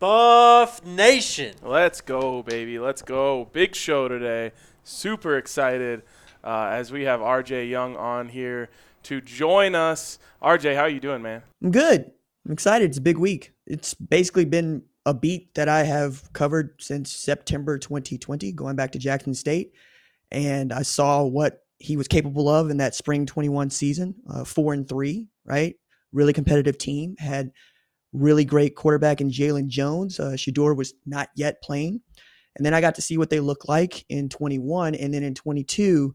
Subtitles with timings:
[0.00, 1.54] Buff Nation.
[1.62, 2.78] Let's go, baby.
[2.78, 3.50] Let's go.
[3.52, 4.52] Big show today.
[4.82, 6.04] Super excited
[6.42, 8.70] uh, as we have RJ Young on here
[9.02, 10.18] to join us.
[10.42, 11.42] RJ, how are you doing, man?
[11.62, 12.10] I'm good.
[12.46, 12.88] I'm excited.
[12.88, 13.52] It's a big week.
[13.66, 18.98] It's basically been a beat that I have covered since September 2020, going back to
[18.98, 19.74] Jackson State.
[20.30, 24.72] And I saw what he was capable of in that spring 21 season, uh, four
[24.72, 25.74] and three, right?
[26.10, 27.16] Really competitive team.
[27.18, 27.52] Had
[28.12, 30.18] really great quarterback in Jalon Jones.
[30.18, 32.00] Uh, Shedeur was not yet playing.
[32.56, 34.94] And then I got to see what they look like in 21.
[34.94, 36.14] And then in 22,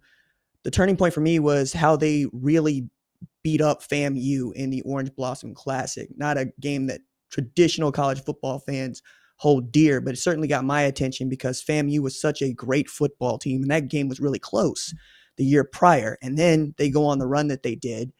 [0.63, 2.89] the turning point for me was how they really
[3.43, 6.09] beat up FAMU in the Orange Blossom Classic.
[6.17, 9.01] Not a game that traditional college football fans
[9.37, 13.37] hold dear, but it certainly got my attention because FAMU was such a great football
[13.37, 13.61] team.
[13.61, 14.93] And that game was really close
[15.37, 16.17] the year prior.
[16.21, 18.11] And then they go on the run that they did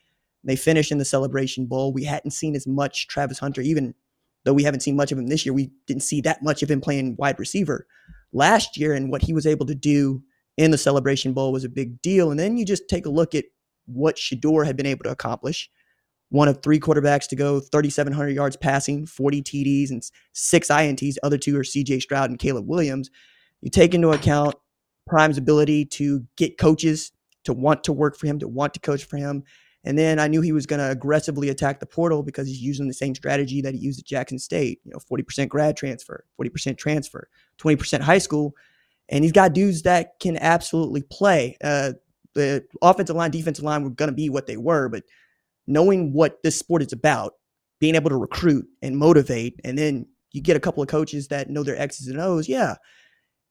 [0.45, 1.91] they finish in the Celebration Bowl.
[1.91, 3.94] We hadn't seen as much Travis Hunter, even
[4.44, 5.53] though we haven't seen much of him this year.
[5.53, 7.88] We didn't see that much of him playing wide receiver
[8.31, 10.23] last year, and what he was able to do
[10.58, 12.31] in the Celebration Bowl was a big deal.
[12.31, 13.45] And then you just take a look at
[13.88, 15.70] what Shedeur had been able to accomplish.
[16.30, 21.16] One of three quarterbacks to go 3,700 yards passing, 40 TDs, and six INTs.
[21.16, 23.09] The other two are CJ Stroud and Caleb Williams.
[23.61, 24.55] You take into account
[25.08, 27.11] Prime's ability to get coaches
[27.44, 29.44] to want to work for him, to want to coach for him,
[29.86, 32.88] and then I knew he was going to aggressively attack the portal because he's using
[32.88, 34.81] the same strategy that he used at Jackson State.
[34.83, 38.55] You know, 40% grad transfer, 40% transfer, 20% high school.
[39.09, 41.55] And he's got dudes that can absolutely play.
[41.64, 41.94] Uh,
[42.33, 45.03] the offensive line, defensive line were going to be what they were, but
[45.67, 47.36] knowing what this sport is about,
[47.80, 51.49] being able to recruit and motivate, and then you get a couple of coaches that
[51.49, 52.75] know their X's and O's, yeah,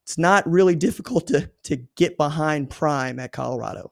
[0.03, 3.91] it's not really difficult to to get behind Prime at Colorado.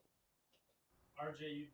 [1.19, 1.65] RJ, you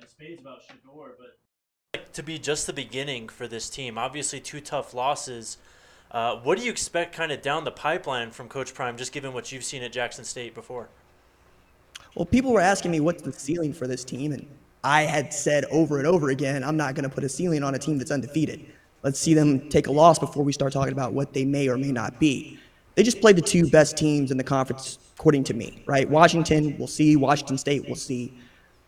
[0.00, 3.98] in spades about Shedeur, but to be just the beginning for this team.
[3.98, 5.58] Obviously, two tough losses.
[6.10, 9.32] Uh, what do you expect kind of down the pipeline from Coach Prime, just given
[9.32, 10.88] what you've seen at Jackson State before?
[12.14, 14.46] Well, people were asking me what's the ceiling for this team, and
[14.82, 17.74] I had said over and over again, I'm not going to put a ceiling on
[17.74, 18.64] a team that's undefeated.
[19.02, 21.78] Let's see them take a loss before we start talking about what they may or
[21.78, 22.58] may not be.
[22.96, 26.08] They just played the two best teams in the conference, according to me, right?
[26.08, 27.16] Washington, we'll see.
[27.16, 28.34] Washington State, we'll see.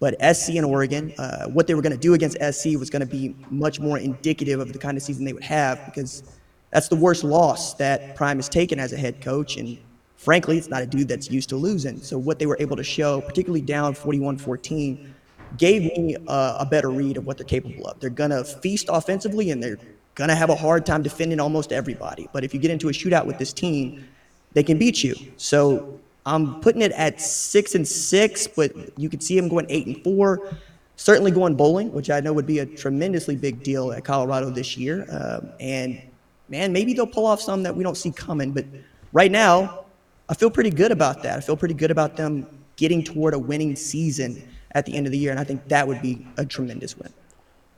[0.02, 3.06] But SC and Oregon, uh, what they were going to do against SC was going
[3.06, 6.24] to be much more indicative of the kind of season they would have because
[6.70, 9.56] that's the worst loss that Prime has taken as a head coach.
[9.58, 9.78] And
[10.16, 12.02] frankly, it's not a dude that's used to losing.
[12.02, 15.14] So what they were able to show, particularly down 41 14,
[15.56, 18.00] gave me a, a better read of what they're capable of.
[18.00, 19.78] They're going to feast offensively and they're
[20.16, 22.28] going to have a hard time defending almost everybody.
[22.32, 24.04] But if you get into a shootout with this team,
[24.52, 25.14] they can beat you.
[25.36, 29.87] So I'm putting it at six and six, but you could see him going eight
[29.87, 30.56] and four.
[30.97, 34.77] Certainly going bowling, which I know would be a tremendously big deal at Colorado this
[34.77, 35.06] year.
[35.11, 36.00] Um, and
[36.49, 38.53] man, maybe they'll pull off some that we don't see coming.
[38.53, 38.66] But
[39.12, 39.87] right now,
[40.28, 41.38] I feel pretty good about that.
[41.38, 42.47] I feel pretty good about them
[42.77, 45.87] getting toward a winning season at the end of the year, and I think that
[45.87, 47.12] would be a tremendous win.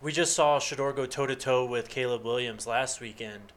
[0.00, 3.52] We just saw Shedeur go toe to toe with Caleb Williams last weekend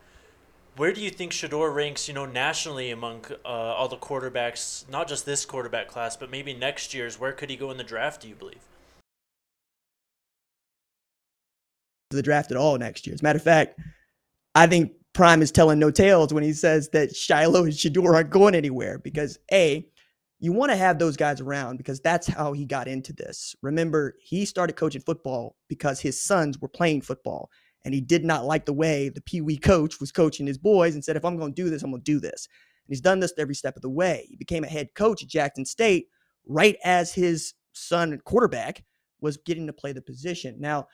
[0.77, 5.07] where do you think Shedeur ranks, you know, nationally among uh, all the quarterbacks, not
[5.07, 7.19] just this quarterback class, but maybe next year's?
[7.19, 8.61] Where could he go in the draft, do you believe?
[12.11, 13.15] The draft at all next year.
[13.15, 13.79] As a matter of fact,
[14.55, 18.29] I think Prime is telling no tales when he says that Shiloh and Shedeur aren't
[18.29, 19.85] going anywhere because A,
[20.39, 23.55] you want to have those guys around because that's how he got into this.
[23.63, 27.49] Remember, he started coaching football because his sons were playing football
[27.85, 30.93] and he did not like the way the Pee Wee coach was coaching his boys
[30.93, 32.47] and said, if I'm going to do this, I'm going to do this.
[32.85, 34.25] And he's done this every step of the way.
[34.29, 36.07] He became a head coach at Jackson State
[36.45, 38.83] right as his son quarterback
[39.21, 40.55] was getting to play the position.
[40.59, 40.87] Now,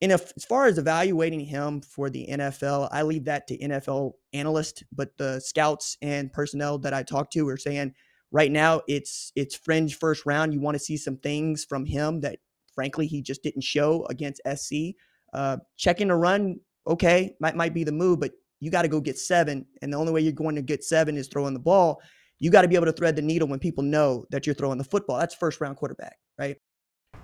[0.00, 4.82] in as far as evaluating him for the NFL, I leave that to NFL analysts,
[4.92, 7.94] but the scouts and personnel that I talk to are saying
[8.30, 10.52] right now it's it's fringe first round.
[10.52, 12.40] You want to see some things from him that
[12.74, 14.94] frankly he just didn't show against SC.
[15.32, 19.00] Uh, checking a run, okay, might might be the move, but you got to go
[19.00, 22.00] get seven, and the only way you're going to get seven is throwing the ball.
[22.38, 24.78] You got to be able to thread the needle when people know that you're throwing
[24.78, 25.18] the football.
[25.18, 26.56] That's first round quarterback, right?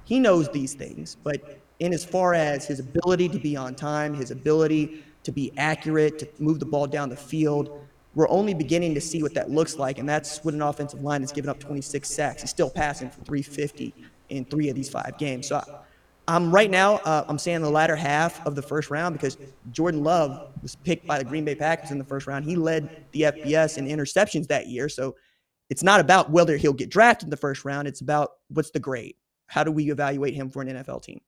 [0.04, 4.14] He knows these things, but in as far as his ability to be on time,
[4.14, 8.94] his ability to be accurate, to move the ball down the field, we're only beginning
[8.94, 11.58] to see what that looks like, and that's what an offensive line has given up
[11.58, 12.43] 26 sacks.
[12.43, 13.94] He's still passing for 350
[14.28, 15.48] in three of these five games.
[15.48, 15.62] So
[16.28, 16.96] I'm right now.
[16.96, 19.36] Uh, I'm saying the latter half of the first round because
[19.72, 22.44] Jordan Love was picked by the Green Bay Packers in the first round.
[22.44, 24.88] He led the FBS in interceptions that year.
[24.88, 25.16] So
[25.69, 27.88] it's not about whether he'll get drafted in the first round.
[27.88, 29.16] It's about what's the grade.
[29.46, 31.20] How do we evaluate him for an NFL team?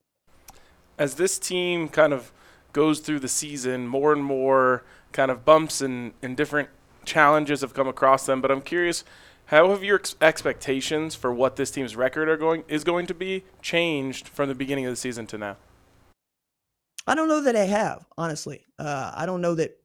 [0.96, 2.30] As this team kind of
[2.72, 6.68] goes through the season, more and more kind of bumps and, and different
[7.04, 8.40] challenges have come across them.
[8.40, 9.04] But I'm curious,
[9.46, 13.14] how have your ex- expectations for what this team's record are going is going to
[13.14, 15.56] be changed from the beginning of the season to now?
[17.06, 18.64] I don't know that I have, honestly.
[18.78, 19.76] Uh, I don't know that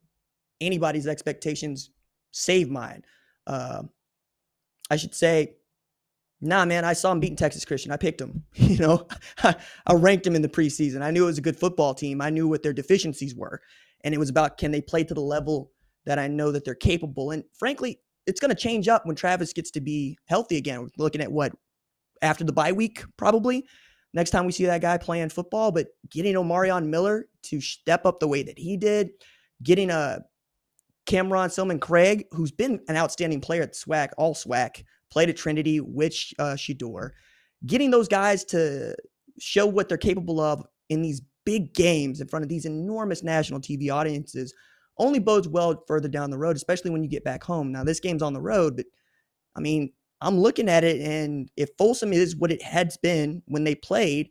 [0.61, 1.91] anybody's expectations
[2.31, 3.03] save mine.
[3.45, 3.83] Uh,
[4.89, 5.55] I should say,
[6.39, 7.91] nah, man, I saw him beating Texas Christian.
[7.91, 8.43] I picked him.
[8.55, 9.07] You know,
[9.43, 11.01] I ranked him in the preseason.
[11.01, 12.21] I knew it was a good football team.
[12.21, 13.61] I knew what their deficiencies were.
[14.05, 15.71] And it was about can they play to the level
[16.05, 17.31] that I know that they're capable.
[17.31, 17.99] And frankly,
[18.29, 20.89] it's going to change up when Travis gets to be healthy again.
[20.97, 21.51] Looking at what
[22.21, 23.65] after the bye week, probably
[24.13, 25.71] next time we see that guy playing football.
[25.71, 29.09] But getting Omarion Miller to step up the way that he did,
[29.63, 30.19] getting a
[31.07, 36.13] Cam'Ron Silmon-Craig, who's been an outstanding player at SWAC, all SWAC, played at Trinity with
[36.37, 37.11] uh, Shedeur,
[37.65, 38.95] getting those guys to
[39.39, 43.59] show what they're capable of in these big games in front of these enormous national
[43.59, 44.53] TV audiences
[44.99, 47.71] only bodes well further down the road, especially when you get back home.
[47.71, 48.85] Now, this game's on the road, but
[49.55, 53.63] I mean, I'm looking at it, and if Folsom is what it had been when
[53.63, 54.29] they played,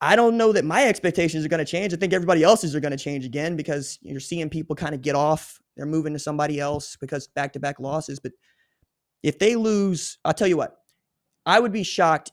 [0.00, 1.92] I don't know that my expectations are going to change.
[1.92, 5.02] I think everybody else's are going to change again because you're seeing people kind of
[5.02, 5.58] get off.
[5.76, 8.20] They're moving to somebody else because back to back losses.
[8.20, 8.32] But
[9.22, 10.76] if they lose, I'll tell you what,
[11.46, 12.32] I would be shocked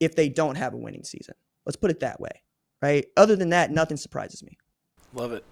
[0.00, 1.34] if they don't have a winning season.
[1.64, 2.42] Let's put it that way,
[2.82, 3.06] right?
[3.16, 4.58] Other than that, nothing surprises me.
[5.14, 5.44] Love it.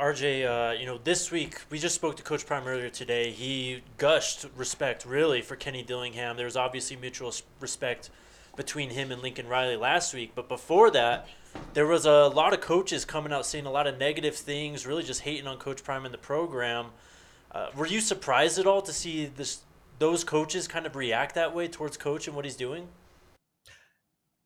[0.00, 3.30] RJ, uh, you know, this week we just spoke to Coach Prime earlier today.
[3.30, 6.36] He gushed respect really for Kenny Dillingham.
[6.36, 8.10] There was obviously mutual respect
[8.56, 11.28] between him and Lincoln Riley last week, but before that,
[11.74, 15.04] there was a lot of coaches coming out saying a lot of negative things, really
[15.04, 16.86] just hating on Coach Prime and the program.
[17.52, 19.60] Uh, were you surprised at all to see this
[20.00, 22.88] those coaches kind of react that way towards Coach and what he's doing?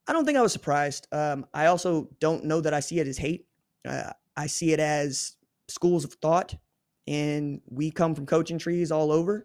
[0.07, 1.07] I don't think I was surprised.
[1.11, 3.47] Um, I also don't know that I see it as hate.
[3.87, 5.38] Uh, I see it as
[5.69, 6.55] schools of thought,
[7.07, 9.45] and we come from coaching trees all over.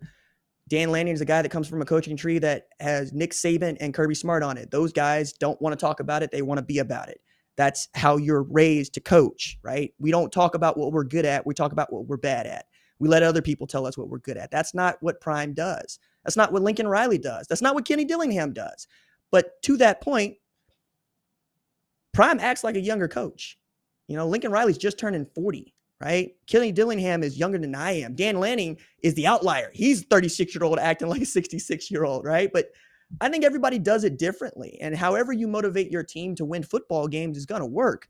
[0.70, 3.78] Dan Lanning is a guy that comes from a coaching tree that has Nick Saban
[3.80, 4.72] and Kirby Smart on it.
[4.72, 7.20] Those guys don't want to talk about it, they want to be about it.
[7.56, 9.94] That's how you're raised to coach, right?
[10.00, 12.66] We don't talk about what we're good at, we talk about what we're bad at.
[13.00, 14.52] We let other people tell us what we're good at.
[14.52, 16.00] That's not what Prime does.
[16.24, 17.48] That's not what Lincoln Riley does.
[17.48, 18.88] That's not what Kenny Dillingham does.
[19.30, 20.38] But to that point,
[22.14, 23.58] Prime acts like a younger coach.
[24.08, 26.32] You know, Lincoln Riley's just turning 40 right?
[26.48, 28.16] Kenny Dillingham is younger than I am.
[28.16, 29.72] Dan Lanning is the outlier.
[29.74, 32.52] He's 36 year old acting like a 66 year old, right?
[32.52, 32.72] But
[33.22, 34.78] I think everybody does it differently.
[34.82, 38.08] And however you motivate your team to win football games is going to work.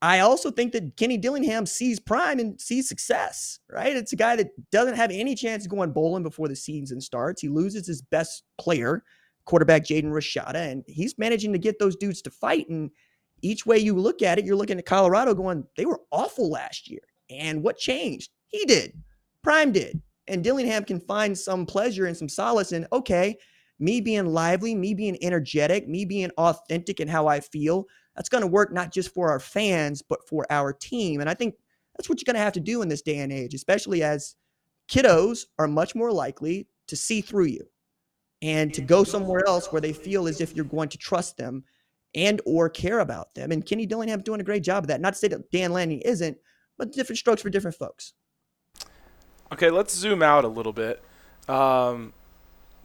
[0.00, 3.96] I also think that Kenny Dillingham sees prime and sees success, right?
[3.96, 7.42] It's a guy that doesn't have any chance of going bowling before the season starts.
[7.42, 9.02] He loses his best player,
[9.44, 12.68] quarterback Jaden Rashada, and he's managing to get those dudes to fight.
[12.68, 12.90] And
[13.42, 16.88] each way you look at it, you're looking at Colorado going, they were awful last
[16.88, 17.00] year.
[17.30, 18.30] And what changed?
[18.46, 18.92] He did.
[19.42, 20.00] Prime did.
[20.26, 23.36] And Dillingham can find some pleasure and some solace in, okay,
[23.78, 27.86] me being lively, me being energetic, me being authentic in how I feel.
[28.16, 31.20] That's going to work not just for our fans, but for our team.
[31.20, 31.54] And I think
[31.96, 34.34] that's what you're going to have to do in this day and age, especially as
[34.88, 37.68] kiddos are much more likely to see through you
[38.42, 41.64] and to go somewhere else where they feel as if you're going to trust them
[42.14, 43.52] and or care about them.
[43.52, 45.00] And Kenny Dillingham's doing a great job of that.
[45.00, 46.38] Not to say that Dan Lanning isn't,
[46.76, 48.12] but different strokes for different folks.
[49.52, 51.02] Okay, let's zoom out a little bit.
[51.48, 52.12] Um,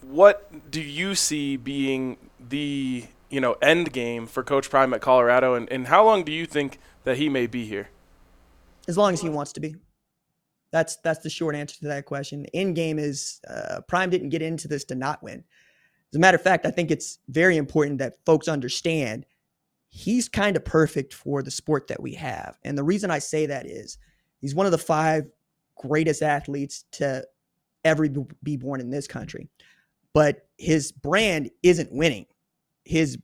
[0.01, 5.55] what do you see being the you know end game for Coach Prime at Colorado,
[5.55, 7.89] and, and how long do you think that he may be here?
[8.87, 9.75] As long as he wants to be.
[10.71, 12.45] That's that's the short answer to that question.
[12.53, 15.43] End game is uh, Prime didn't get into this to not win.
[16.13, 19.25] As a matter of fact, I think it's very important that folks understand
[19.89, 22.55] he's kind of perfect for the sport that we have.
[22.63, 23.97] And the reason I say that is
[24.39, 25.23] he's one of the five
[25.75, 27.25] greatest athletes to
[27.83, 28.07] ever
[28.43, 29.49] be born in this country.
[30.13, 32.27] But his brand isn't winning.
[32.85, 33.17] His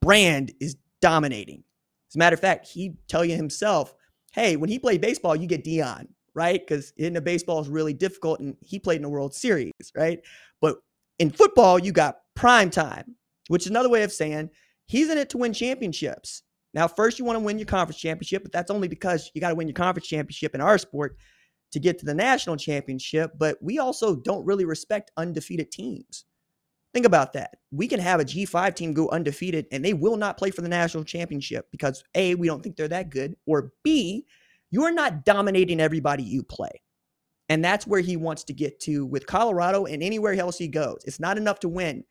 [0.00, 1.62] brand is dominating.
[2.08, 3.94] As a matter of fact, he'd tell you himself,
[4.32, 6.58] hey, when he played baseball, you get Deion, right?
[6.58, 10.20] Because hitting a baseball is really difficult, and he played in the World Series, right?
[10.62, 10.78] But
[11.20, 13.14] in football, you got prime time,
[13.48, 14.50] which is another way of saying
[14.86, 16.42] he's in it to win championships.
[16.72, 19.50] Now, first you want to win your conference championship, but that's only because you got
[19.50, 21.16] to win your conference championship in our sport
[21.72, 23.32] to get to the national championship.
[23.38, 26.24] But we also don't really respect undefeated teams.
[26.94, 27.58] Think about that.
[27.70, 30.68] We can have a G5 team go undefeated and they will not play for the
[30.68, 34.24] national championship because A, we don't think they're that good, or B,
[34.70, 36.80] you're not dominating everybody you play.
[37.50, 41.00] And that's where he wants to get to with Colorado and anywhere else he goes.
[41.04, 42.04] It's not enough to win.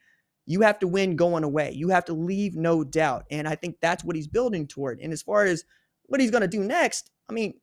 [0.46, 1.72] You have to win going away.
[1.72, 3.24] You have to leave no doubt.
[3.32, 5.00] And I think that's what he's building toward.
[5.00, 5.64] And as far as
[6.08, 7.54] what he's going to do next, I mean,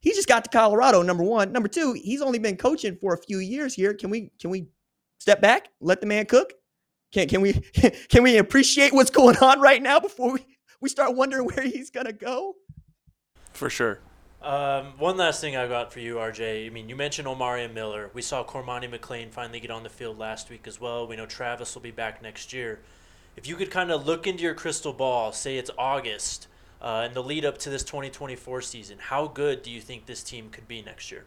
[0.00, 1.00] he just got to Colorado.
[1.02, 3.94] Number one, number two, he's only been coaching for a few years here.
[3.94, 4.66] Can we can we
[5.20, 6.54] step back, let the man cook?
[7.12, 7.52] Can can we
[8.08, 10.44] can we appreciate what's going on right now before we,
[10.80, 12.54] we start wondering where he's gonna go?
[13.52, 14.00] For sure.
[14.42, 16.66] Um, one last thing I've got for you, RJ.
[16.66, 18.10] I mean, you mentioned Omari Miller.
[18.12, 21.06] We saw Cormani McClain finally get on the field last week as well.
[21.06, 22.80] We know Travis will be back next year.
[23.36, 26.48] If you could kind of look into your crystal ball, say it's August,
[26.80, 30.24] uh, in the lead up to this 2024 season, how good do you think this
[30.24, 31.24] team could be next year?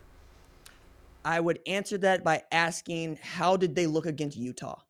[1.23, 4.81] I would answer that by asking how did they look against Utah?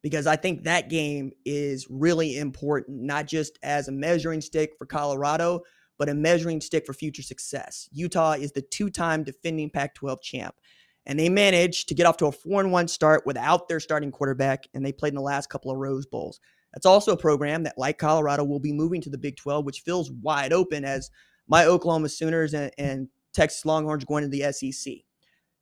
[0.00, 4.86] Because I think that game is really important, not just as a measuring stick for
[4.86, 5.64] Colorado,
[5.98, 7.88] but a measuring stick for future success.
[7.92, 10.54] Utah is the two time defending Pac 12 champ.
[11.06, 14.84] And they managed to get off to a four-and-one start without their starting quarterback, and
[14.84, 16.38] they played in the last couple of Rose Bowls.
[16.74, 19.80] That's also a program that, like Colorado, will be moving to the Big 12, which
[19.80, 21.10] feels wide open as
[21.46, 24.94] my Oklahoma Sooners and, and Texas Longhorns going to the SEC.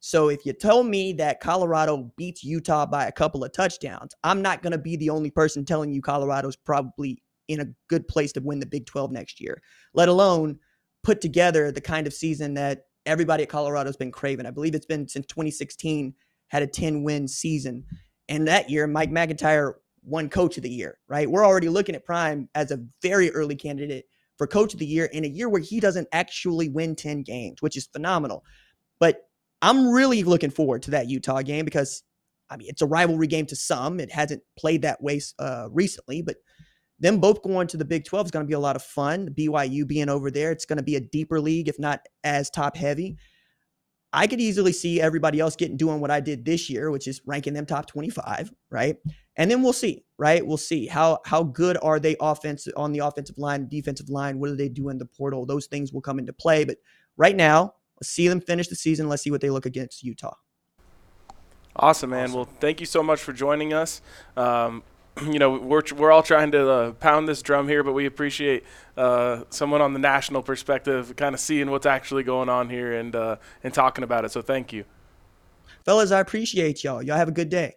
[0.00, 4.42] So if you tell me that Colorado beats Utah by a couple of touchdowns, I'm
[4.42, 8.32] not going to be the only person telling you Colorado's probably in a good place
[8.32, 9.62] to win the Big 12 next year,
[9.94, 10.58] let alone
[11.02, 14.46] put together the kind of season that everybody at Colorado has been craving.
[14.46, 16.14] I believe it's been since 2016
[16.48, 17.84] had a 10 win season.
[18.28, 21.30] And that year, Mike MacIntyre won coach of the year, right?
[21.30, 25.06] We're already looking at Prime as a very early candidate for coach of the year
[25.06, 28.44] in a year where he doesn't actually win 10 games, which is phenomenal.
[28.98, 29.28] But
[29.62, 32.02] I'm really looking forward to that Utah game because
[32.48, 33.98] I mean, it's a rivalry game to some.
[33.98, 36.36] It hasn't played that way uh, recently, but
[36.98, 39.28] them both going to the Big 12 is going to be a lot of fun.
[39.36, 42.76] BYU being over there, it's going to be a deeper league, if not as top
[42.76, 43.16] heavy.
[44.12, 47.20] I could easily see everybody else getting doing what I did this year, which is
[47.26, 48.96] ranking them top 25, right?
[49.36, 50.46] And then we'll see, right?
[50.46, 54.38] We'll see how how good are they offense on the offensive line, defensive line.
[54.38, 55.44] What do they do in the portal?
[55.44, 56.64] Those things will come into play.
[56.64, 56.78] But
[57.18, 59.10] right now, let's see them finish the season.
[59.10, 60.36] Let's see what they look against Utah.
[61.74, 62.24] Awesome, man.
[62.24, 62.36] Awesome.
[62.36, 64.00] Well, thank you so much for joining us.
[64.34, 64.82] Um,
[65.30, 68.64] you know, we're we're all trying to uh, pound this drum here, but we appreciate
[68.96, 73.16] uh, someone on the national perspective, kind of seeing what's actually going on here and
[73.16, 74.32] uh, and talking about it.
[74.32, 74.84] So thank you,
[75.84, 76.12] fellas.
[76.12, 77.02] I appreciate y'all.
[77.02, 77.76] Y'all have a good day.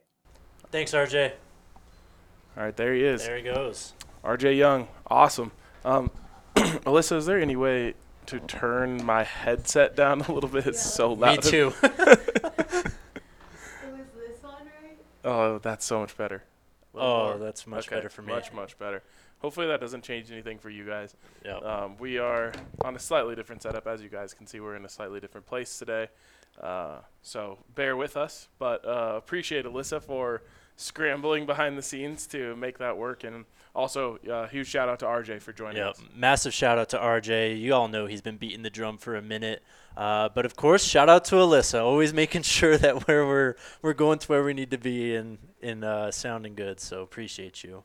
[0.72, 1.32] Thanks, RJ.
[2.58, 3.26] All right, there he is.
[3.26, 3.94] There he goes.
[4.24, 5.52] RJ Young, awesome.
[5.86, 6.12] Um,
[6.56, 7.94] Alyssa, is there any way
[8.26, 10.68] to turn my headset down a little bit?
[10.68, 10.92] It's yeah.
[10.92, 11.38] so loud.
[11.38, 11.74] Me too.
[15.24, 16.44] oh, that's so much better.
[17.00, 18.34] Oh, that's much okay, better for me.
[18.34, 19.04] Much, much better.
[19.40, 21.16] Hopefully that doesn't change anything for you guys.
[21.46, 21.58] Yeah.
[21.58, 22.52] Um, we are
[22.84, 24.60] on a slightly different setup, as you guys can see.
[24.60, 26.10] We're in a slightly different place today,
[26.62, 28.50] uh, so bear with us.
[28.60, 30.42] But uh, appreciate Alyssa for
[30.80, 33.46] scrambling behind the scenes to make that work, and
[33.76, 35.92] also uh, huge shout out to RJ for joining yep.
[35.92, 36.02] us.
[36.16, 37.60] Massive shout out to RJ.
[37.60, 39.62] You all know he's been beating the drum for a minute.
[39.98, 43.94] Uh, but of course, shout out to Alyssa, always making sure that where we're we're
[43.94, 46.80] going to where we need to be and in uh, sounding good.
[46.80, 47.84] So appreciate you.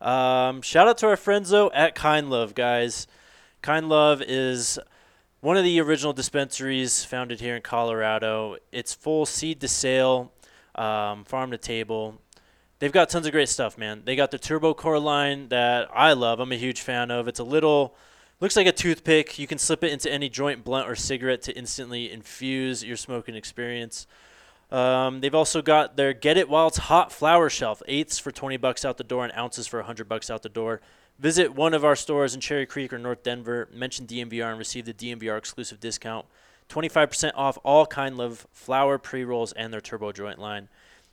[0.00, 3.06] Um, shout out to our friends though at Kind Love, guys.
[3.62, 4.78] Kind Love is
[5.40, 8.56] one of the original dispensaries founded here in Colorado.
[8.72, 10.32] It's full seed to sale,
[10.76, 12.20] um, farm to table.
[12.78, 14.02] They've got tons of great stuff, man.
[14.04, 16.40] They got the Turbo Core line that I love.
[16.40, 17.26] I'm a huge fan of.
[17.26, 17.96] It's a little
[18.38, 19.38] Looks like a toothpick.
[19.38, 23.34] You can slip it into any joint, blunt, or cigarette to instantly infuse your smoking
[23.34, 24.06] experience.
[24.70, 28.58] Um, they've also got their Get It While It's Hot flower shelf, eighths for 20
[28.58, 30.82] bucks out the door and ounces for 100 bucks out the door.
[31.18, 33.70] Visit one of our stores in Cherry Creek or North Denver.
[33.72, 36.26] Mention DNVR and receive the DNVR exclusive discount.
[36.68, 40.68] 25% off all Kind Love flower pre rolls and their turbo joint line.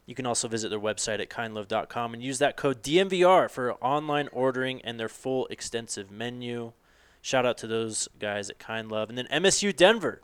[0.05, 4.27] You can also visit their website at kindlove.com and use that code DNVR for online
[4.33, 6.73] ordering and their full extensive menu.
[7.21, 9.09] Shout out to those guys at Kind Love.
[9.09, 10.21] And then MSU Denver.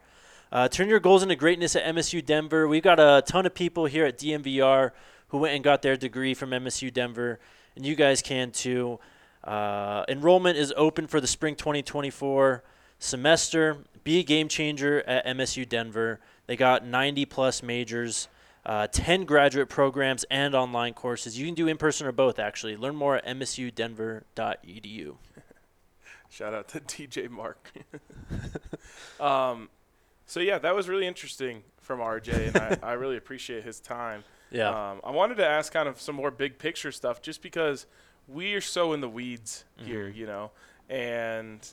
[0.52, 2.68] Uh, turn your goals into greatness at MSU Denver.
[2.68, 4.92] We've got a ton of people here at DNVR
[5.30, 7.40] who went and got their degree from MSU Denver,
[7.76, 9.00] and you guys can too.
[9.44, 12.64] Uh, enrollment is open for the spring 2024
[12.98, 13.78] semester.
[14.04, 16.20] Be a game changer at MSU Denver.
[16.48, 18.28] They got 90 plus majors,
[18.66, 21.38] uh, 10 graduate programs, and online courses.
[21.38, 22.76] You can do in person or both, actually.
[22.76, 25.16] Learn more at msudenver.edu.
[26.30, 27.72] Shout out to DJ Mark.
[29.20, 29.70] um,
[30.26, 34.24] so yeah, that was really interesting from RJ, and I, I really appreciate his time.
[34.52, 34.70] Yeah.
[34.70, 37.86] Um, I wanted to ask kind of some more big picture stuff, just because
[38.28, 39.88] we are so in the weeds mm-hmm.
[39.88, 40.52] here, you know.
[40.88, 41.68] And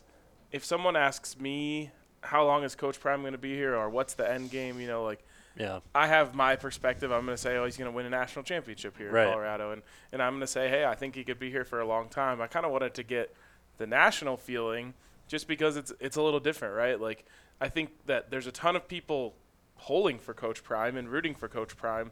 [0.51, 1.91] if someone asks me
[2.27, 4.87] how long is Coach Prime going to be here, or what's the end game, you
[4.87, 5.23] know, like.
[5.59, 5.79] Yeah.
[5.95, 7.11] I have my perspective.
[7.11, 9.25] I'm going to say, oh, he's going to win a national championship here right.
[9.25, 9.81] in Colorado, and
[10.11, 12.09] and I'm going to say, hey, I think he could be here for a long
[12.09, 12.41] time.
[12.41, 13.35] I kind of wanted to get
[13.79, 14.93] the national feeling
[15.27, 16.99] just because it's it's a little different, right?
[17.01, 17.25] Like
[17.59, 19.33] I think that there's a ton of people
[19.79, 22.11] pulling for Coach Prime and rooting for Coach Prime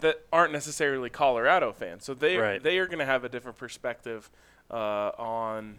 [0.00, 2.04] that aren't necessarily Colorado fans.
[2.04, 2.62] So they Right.
[2.62, 4.30] they are going to have a different perspective
[4.70, 5.78] uh, on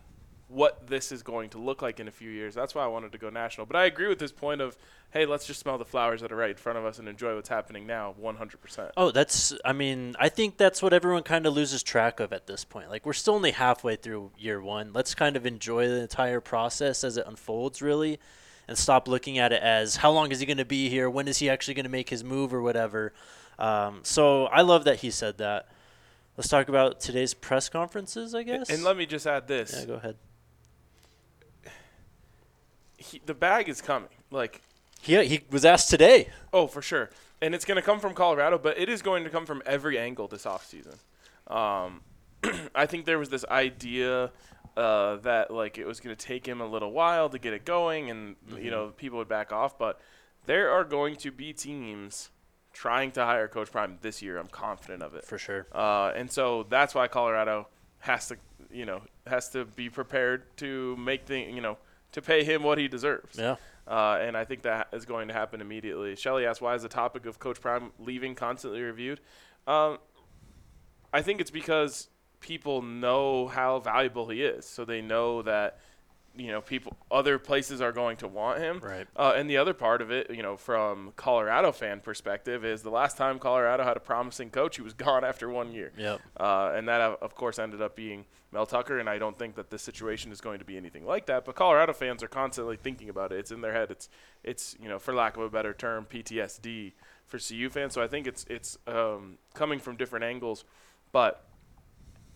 [0.50, 2.56] what this is going to look like in a few years.
[2.56, 3.68] That's why I wanted to go national.
[3.68, 4.76] But I agree with this point of,
[5.12, 7.36] hey, let's just smell the flowers that are right in front of us and enjoy
[7.36, 8.90] what's happening now 100%.
[8.98, 9.54] Oh, that's.
[9.64, 12.90] I mean, I think that's what everyone kind of loses track of at this point.
[12.90, 14.92] Like, we're still only halfway through year one.
[14.92, 18.20] Let's kind of enjoy the entire process as it unfolds, really,
[18.68, 21.12] and stop looking at it as how long is he going to be here?
[21.12, 23.14] When is he actually going to make his move or whatever?
[23.60, 25.68] Um, so I love that he said that.
[26.38, 28.70] Let's talk about today's press conferences, I guess.
[28.70, 29.76] And let me just add this.
[29.78, 30.16] yeah, go ahead.
[33.00, 34.10] He, the bag is coming.
[34.32, 34.62] Like,
[35.02, 36.30] He he was asked today.
[36.54, 37.10] Oh, for sure.
[37.42, 39.98] And it's going to come from Colorado, but it is going to come from every
[39.98, 40.98] angle this offseason.
[41.48, 42.02] Um,
[42.76, 44.32] I think there was this idea
[44.76, 47.66] uh, that like it was going to take him a little while to get it
[47.66, 49.78] going, and you know people would back off.
[49.78, 50.00] But
[50.46, 52.30] there are going to be teams
[52.74, 54.38] trying to hire Coach Prime this year.
[54.38, 55.26] I'm confident of it.
[55.26, 55.68] For sure.
[55.72, 57.68] Uh, and so that's why Colorado
[58.00, 58.38] has to,
[58.72, 61.78] you know, has to be prepared to make the, you know,
[62.12, 63.38] to pay him what he deserves.
[63.38, 63.56] Yeah.
[63.88, 66.16] Uh, and I think that is going to happen immediately.
[66.16, 69.20] Shelley asked, why is the topic of Coach Prime leaving constantly reviewed?
[69.66, 69.98] Um,
[71.12, 74.66] I think it's because people know how valuable he is.
[74.66, 75.80] So they know that,
[76.40, 78.80] you know, people, other places are going to want him.
[78.80, 79.08] Right.
[79.16, 82.90] Uh, and the other part of it, you know, from Colorado fan perspective, is the
[82.90, 85.92] last time Colorado had a promising coach, he was gone after one year.
[85.98, 86.22] Yep.
[86.40, 89.00] Uh, and that, of course, ended up being Mel Tucker.
[89.00, 91.46] And I don't think that this situation is going to be anything like that.
[91.46, 93.40] But Colorado fans are constantly thinking about it.
[93.40, 93.92] It's in their head.
[93.92, 94.10] It's,
[94.44, 96.94] it's you know, for lack of a better term, PTSD
[97.28, 97.94] for CU fans.
[97.94, 100.66] So I think it's it's um, coming from different angles,
[101.12, 101.46] but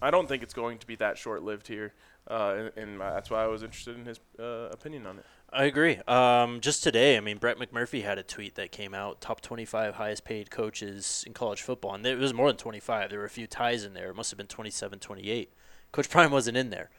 [0.02, 1.94] I don't think it's going to be that short-lived here.
[2.30, 5.26] Uh, and, and that's why I was interested in his uh, opinion on it.
[5.52, 5.98] I agree.
[6.08, 9.96] Um, just today, I mean, Brett McMurphy had a tweet that came out: top 25
[9.96, 13.10] highest paid coaches in college football, and it was more than 25.
[13.10, 14.10] There were a few ties in there.
[14.10, 15.54] It must have been 27, 28.
[15.92, 16.90] Coach Prime wasn't in there,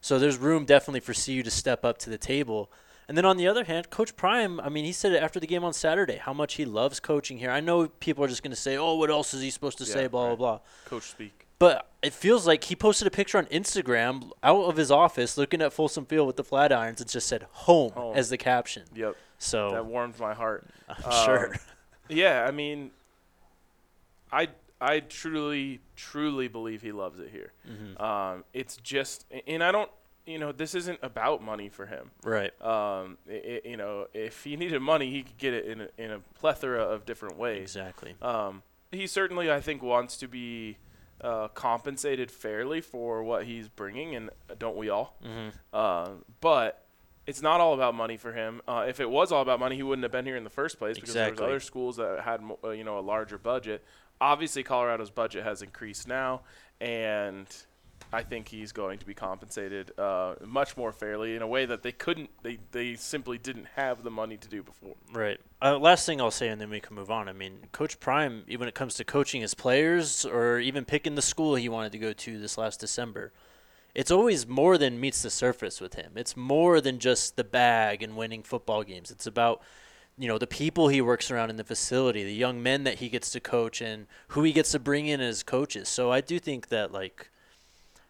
[0.00, 2.70] so there's room definitely for CU to step up to the table.
[3.08, 5.46] And then on the other hand, Coach Prime, I mean, he said it after the
[5.46, 7.50] game on Saturday how much he loves coaching here.
[7.50, 9.86] I know people are just going to say, "Oh, what else is he supposed to
[9.86, 10.38] say?" Blah right.
[10.38, 10.60] blah blah.
[10.84, 11.46] Coach speak.
[11.62, 15.62] But it feels like he posted a picture on Instagram out of his office looking
[15.62, 18.16] at Folsom Field with the Flatirons and just said home, Home.
[18.16, 18.82] as the caption.
[18.96, 20.66] Yep, So that warmed my heart.
[20.88, 21.46] I'm sure.
[21.52, 21.60] Um,
[22.08, 22.90] Yeah, I mean,
[24.32, 24.48] I
[24.80, 27.52] I truly truly believe he loves it here.
[27.70, 28.02] Mm-hmm.
[28.02, 29.90] Um, it's just, and I don't,
[30.26, 32.10] you know, this isn't about money for him.
[32.24, 32.50] Right.
[32.60, 35.88] Um, i i you know, if he needed money, he could get it in a,
[35.96, 37.62] in a plethora of different ways.
[37.62, 38.16] Exactly.
[38.20, 40.78] Um, he certainly, I think, wants to be
[41.22, 45.16] uh, compensated fairly for what he's bringing, and don't we all?
[45.22, 46.84] hmm Uh, but
[47.26, 48.60] it's not all about money for him.
[48.66, 50.78] Uh, if it was all about money, he wouldn't have been here in the first
[50.78, 51.44] place because there Exactly.
[51.44, 53.84] was other schools that had uh, you know a larger budget.
[54.20, 56.42] Obviously, Colorado's budget has increased now,
[56.80, 57.46] and
[58.12, 61.82] I think he's going to be compensated uh, much more fairly in a way that
[61.82, 62.28] they couldn't.
[62.42, 64.94] They they simply didn't have the money to do before.
[65.12, 65.40] Right.
[65.62, 67.28] Uh, last thing I'll say, and then we can move on.
[67.28, 71.22] I mean, Coach Prime, when it comes to coaching his players or even picking the
[71.22, 73.32] school he wanted to go to this last December,
[73.94, 76.12] it's always more than meets the surface with him.
[76.16, 79.10] It's more than just the bag and winning football games.
[79.10, 79.62] It's about
[80.18, 83.08] you know the people he works around in the facility, the young men that he
[83.08, 85.88] gets to coach, and who he gets to bring in as coaches.
[85.88, 87.30] So I do think that like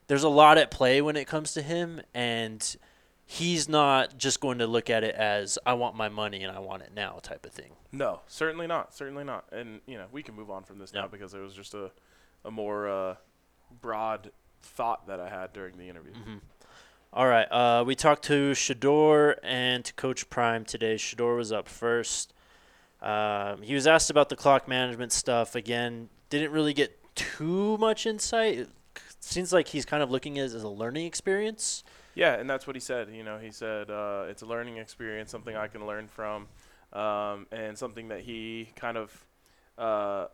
[0.06, 2.76] there's a lot at play when it comes to him, and
[3.24, 6.58] he's not just going to look at it as I want my money and I
[6.58, 7.72] want it now type of thing.
[7.92, 8.94] No, certainly not.
[8.94, 9.44] Certainly not.
[9.52, 11.90] And you know, we can move on from this now because it was just a
[12.44, 13.14] a more uh,
[13.80, 16.12] broad thought that I had during the interview.
[17.14, 20.94] All right, uh, we talked to Shedeur and to Coach Prime today.
[20.94, 22.32] Shedeur was up first.
[23.02, 26.08] Um, he was asked about the clock management stuff again.
[26.30, 28.68] Didn't really get too much insight.
[29.24, 31.84] Seems like he's kind of looking at it as a learning experience.
[32.14, 33.08] Yeah, and that's what he said.
[33.10, 36.48] You know, he said uh, it's a learning experience, something I can learn from,
[36.92, 39.24] um, and something that he kind of.
[39.78, 40.26] Uh,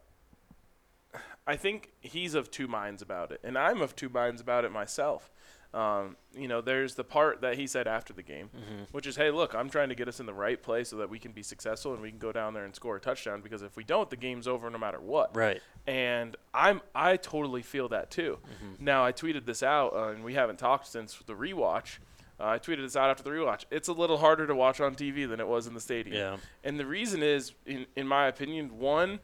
[1.46, 4.72] I think he's of two minds about it, and I'm of two minds about it
[4.72, 5.30] myself.
[5.74, 8.48] Um, you know, there's the part that he said after the game,
[8.90, 11.10] which is, "Hey, look, I'm trying to get us in the right place so that
[11.10, 13.42] we can be successful and we can go down there and score a touchdown.
[13.42, 15.60] Because if we don't, the game's over no matter what." Right.
[15.86, 18.38] and I'm I totally feel that too.
[18.78, 21.98] Now I tweeted this out, uh, and we haven't talked since the rewatch.
[22.40, 23.64] Uh, I tweeted this out after the rewatch.
[23.70, 26.16] It's a little harder to watch on TV than it was in the stadium.
[26.16, 26.36] Yeah.
[26.64, 29.20] And the reason is, in in my opinion, one,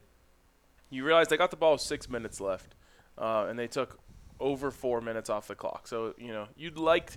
[0.90, 2.74] you realize they got the ball with six minutes left,
[3.16, 3.98] uh, and they took
[4.44, 5.88] over four minutes off the clock.
[5.88, 7.12] So you know you'd like.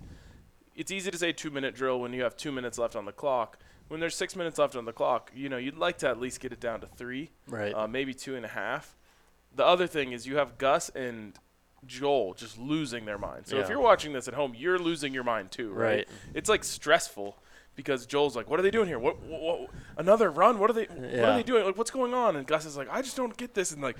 [0.75, 3.11] It's easy to say two minute drill when you have two minutes left on the
[3.11, 6.19] clock, when there's six minutes left on the clock, you know, you'd like to at
[6.19, 7.73] least get it down to three, Right.
[7.73, 8.95] uh, maybe two and a half.
[9.55, 11.33] The other thing is you have Gus and
[11.87, 13.47] Joel just losing their mind.
[13.47, 15.95] So if you're watching this at home, you're losing your mind too, right?
[15.97, 16.07] Right.
[16.35, 17.37] It's like stressful
[17.75, 18.99] because Joel's like, "What are they doing here?
[18.99, 20.59] What, what, what another run?
[20.59, 20.85] What are they?
[20.85, 21.63] What are they doing?
[21.65, 23.97] Like, what's going on?" And Gus is like, "I just don't get this," and like,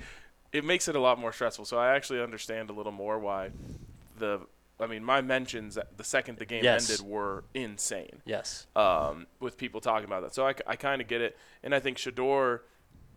[0.52, 1.64] it makes it a lot more stressful.
[1.64, 3.50] So I actually understand a little more why
[4.18, 4.40] the.
[4.80, 6.88] I mean, my mentions the second the game Yes.
[6.88, 8.68] ended were insane yes.
[8.76, 10.32] um, with people talking about that.
[10.36, 12.60] So I, I kind of get it, and I think Shedeur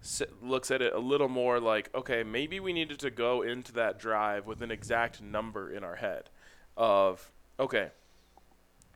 [0.01, 3.71] s- looks at it a little more like, okay, maybe we needed to go into
[3.73, 6.31] that drive with an exact number in our head
[6.75, 7.89] of, okay,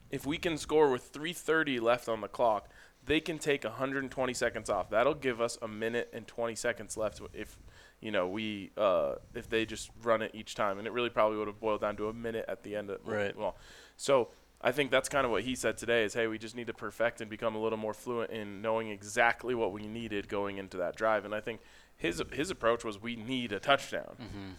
[0.10, 2.68] if we can score with 3:30 left on the clock,
[3.06, 4.90] they can take 120 seconds off.
[4.90, 7.60] That'll give us a minute and 20 seconds left if
[8.06, 11.40] you know we uh, if they just run it each time, and it really probably
[11.40, 12.92] would have boiled down to a minute at the end.
[12.92, 13.36] Of, Right.
[13.36, 13.58] Well,
[13.98, 14.30] so
[14.62, 16.74] I think that's kind of what he said today is, hey, we just need to
[16.74, 20.78] perfect and become a little more fluent in knowing exactly what we needed going into
[20.78, 21.26] that drive.
[21.26, 21.62] And I think
[21.98, 24.18] his his approach was we need a touchdown,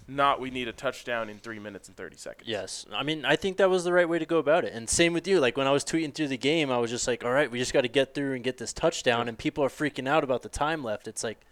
[0.08, 2.48] not we need a touchdown in three minutes and 30 seconds.
[2.48, 2.84] Yes.
[2.92, 4.72] I mean, I think that was the right way to go about it.
[4.72, 5.38] And same with you.
[5.38, 7.60] Like when I was tweeting through the game, I was just like, all right, we
[7.60, 9.28] just got to get through and get this touchdown.
[9.28, 11.06] And people are freaking out about the time left.
[11.06, 11.46] It's like,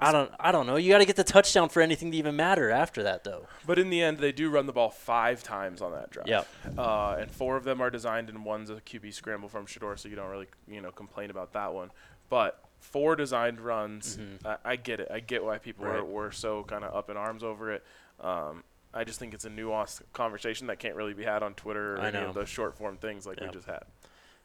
[0.00, 0.76] I don't, I don't know.
[0.76, 3.46] You got to get the touchdown for anything to even matter after that, though.
[3.66, 6.26] But in the end, they do run the ball five times on that drive.
[6.26, 6.48] Yep.
[6.78, 10.08] Uh, and four of them are designed, and one's a QB scramble from Shedeur, so
[10.08, 11.90] you don't really, you know, complain about that one.
[12.28, 15.08] But four designed runs, I, I get it.
[15.10, 15.94] I get why people Mm-hmm.
[15.94, 16.06] Right.
[16.06, 17.84] were, were so kind of up in arms over it.
[18.20, 21.96] Um, I just think it's a nuanced conversation that can't really be had on Twitter
[21.96, 22.28] or I any know.
[22.28, 23.48] of those short form things like Yep.
[23.50, 23.82] we just had.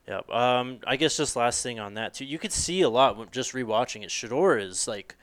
[0.08, 0.30] Yep.
[0.30, 2.26] Um, I guess just last thing on that too.
[2.26, 4.10] You could see a lot just rewatching it.
[4.10, 5.16] Shedeur is like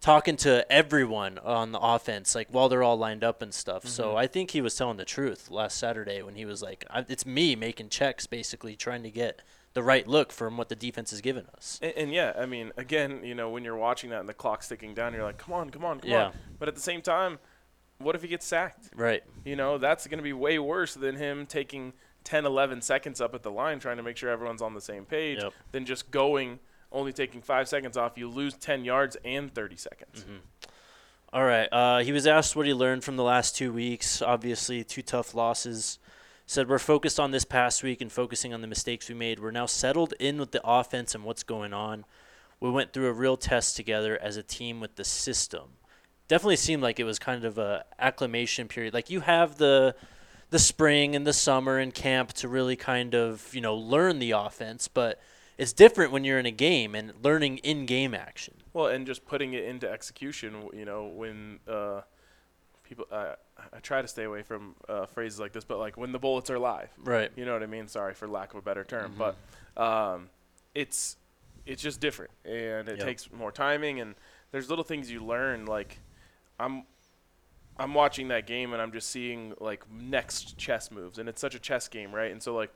[0.00, 3.86] talking to everyone on the offense, like while they're all lined up and stuff.
[3.86, 4.16] So mm-hmm.
[4.18, 7.26] I think he was telling the truth last Saturday when he was like, I, "It's
[7.26, 9.42] me making checks, basically trying to get
[9.74, 12.72] the right look from what the defense has given us." And, and yeah, I mean,
[12.76, 15.54] again, you know, when you're watching that and the clock's ticking down, you're like, come
[15.54, 16.26] on, come on, come Yeah.
[16.26, 16.32] on.
[16.58, 17.38] But at the same time,
[17.98, 18.90] what if he gets sacked?
[18.94, 19.22] Right.
[19.44, 23.34] You know, that's going to be way worse than him taking 10, 11 seconds up
[23.34, 25.52] at the line trying to make sure everyone's on the same page Yep.
[25.72, 26.58] than just going,
[26.92, 28.16] only taking five seconds off.
[28.16, 30.24] You lose 10 yards and 30 seconds.
[31.32, 31.68] All right.
[31.70, 34.22] Uh, he was asked what he learned from the last two weeks.
[34.22, 35.98] Obviously, two tough losses.
[36.46, 39.40] Said we're focused on this past week and focusing on the mistakes we made.
[39.40, 42.04] We're now settled in with the offense and what's going on.
[42.60, 45.70] We went through a real test together as a team with the system.
[46.28, 48.94] Definitely seemed like it was kind of a acclimation period.
[48.94, 49.96] Like you have the
[50.50, 54.30] the spring and the summer and camp to really kind of you know learn the
[54.30, 55.20] offense, but
[55.58, 58.54] it's different when you're in a game and learning in game action.
[58.72, 62.02] Well, and just putting it into execution, you know, when uh,
[62.84, 63.34] people, uh,
[63.72, 66.50] I try to stay away from uh, phrases like this, but like when the bullets
[66.50, 66.90] are live.
[66.98, 67.30] Right.
[67.36, 67.88] You know what I mean?
[67.88, 69.36] Sorry for lack of a better term, but
[69.82, 70.28] um,
[70.74, 71.16] it's
[71.64, 73.06] it's just different, and it Yep.
[73.06, 74.00] takes more timing.
[74.00, 74.14] And
[74.52, 75.66] there's little things you learn.
[75.66, 75.98] Like
[76.60, 76.84] I'm
[77.78, 81.54] I'm watching that game, and I'm just seeing like next chess moves, and it's such
[81.54, 82.30] a chess game, right?
[82.30, 82.72] And so like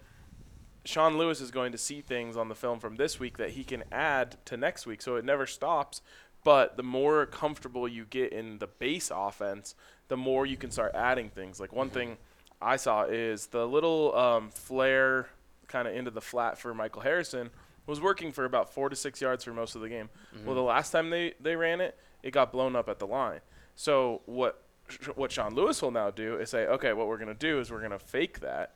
[0.85, 3.65] Sean Lewis is going to see things on the film from this week that he
[3.65, 6.01] can add to next week, so it never stops.
[6.43, 9.75] But the more comfortable you get in the base offense,
[10.09, 11.61] the more you can start adding things.
[11.61, 12.17] Like one thing
[12.63, 15.29] I saw is the little um, flare
[15.69, 17.51] kind of into the flat for Michael Harrison
[17.87, 20.09] was working for about four to six yards for most of the game.
[20.47, 23.41] Well, the last time they, they ran it, it got blown up at the line.
[23.75, 24.63] So what
[25.15, 27.71] what Sean Lewis will now do is say, okay, what we're going to do is
[27.71, 28.75] we're going to fake that.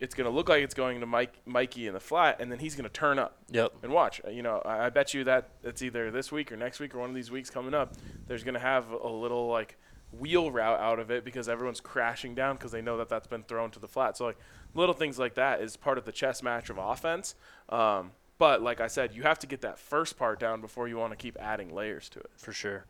[0.00, 2.58] It's going to look like it's going to Mike Mikey in the flat, and then
[2.60, 3.72] he's going to turn up Yep.
[3.82, 4.20] and watch.
[4.26, 6.94] Uh, You know, I, I bet you that it's either this week or next week
[6.94, 7.94] or one of these weeks coming up.
[8.26, 9.76] There's going to have a little like
[10.12, 13.42] wheel route out of it because everyone's crashing down because they know that that's been
[13.42, 14.16] thrown to the flat.
[14.16, 14.38] So like
[14.74, 17.34] little things like that is part of the chess match of offense.
[17.68, 20.96] Um, but like I said, you have to get that first part down before you
[20.96, 22.30] want to keep adding layers to it.
[22.36, 22.86] for sure.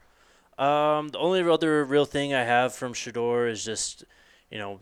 [0.59, 4.05] Um, the only other real thing I have from Shedeur is just,
[4.51, 4.81] you know,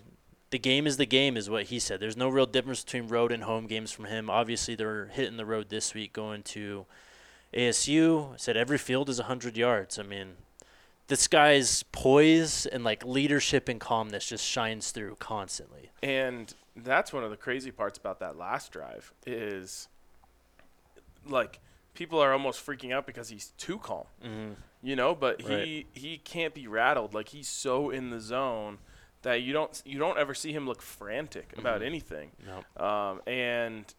[0.50, 2.00] the game is the game, is what he said.
[2.00, 4.30] There's no real difference between road and home games from him.
[4.30, 6.87] Obviously, they're hitting the road this week, going to
[7.52, 8.38] ASU.
[8.38, 9.98] Said every field is 100 yards.
[9.98, 10.35] I mean,
[11.09, 15.90] this guy's poise and like leadership and calmness just shines through constantly.
[16.02, 19.88] And that's one of the crazy parts about that last drive is
[21.26, 21.61] like
[21.94, 24.04] people are almost freaking out because he's too calm.
[24.24, 24.52] Mm-hmm.
[24.82, 25.87] You know, but he Right.
[25.94, 27.14] he can't be rattled.
[27.14, 28.78] Like he's so in the zone
[29.22, 31.87] that you don't you don't ever see him look frantic about Mhm.
[31.87, 32.31] anything.
[32.46, 32.85] No.
[32.85, 33.92] Um, and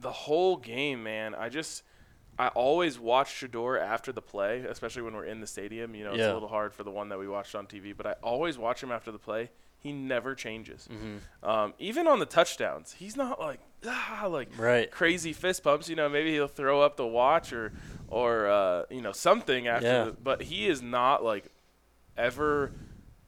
[0.00, 1.82] the whole game, man, I just
[2.38, 5.94] I always watch Shedeur after the play, especially when we're in the stadium.
[5.94, 8.06] You know, it's a little hard for the one that we watched on TV, but
[8.06, 9.50] I always watch him after the play.
[9.78, 10.88] He never changes.
[10.90, 11.48] Mm-hmm.
[11.48, 14.90] Um, even on the touchdowns, he's not like ah, like Right.
[14.90, 15.88] crazy fist pumps.
[15.88, 17.72] You know, maybe he'll throw up the watch or
[18.08, 19.86] or uh, you know something after.
[19.86, 20.04] Yeah.
[20.06, 21.44] The, but he is not like
[22.16, 22.72] ever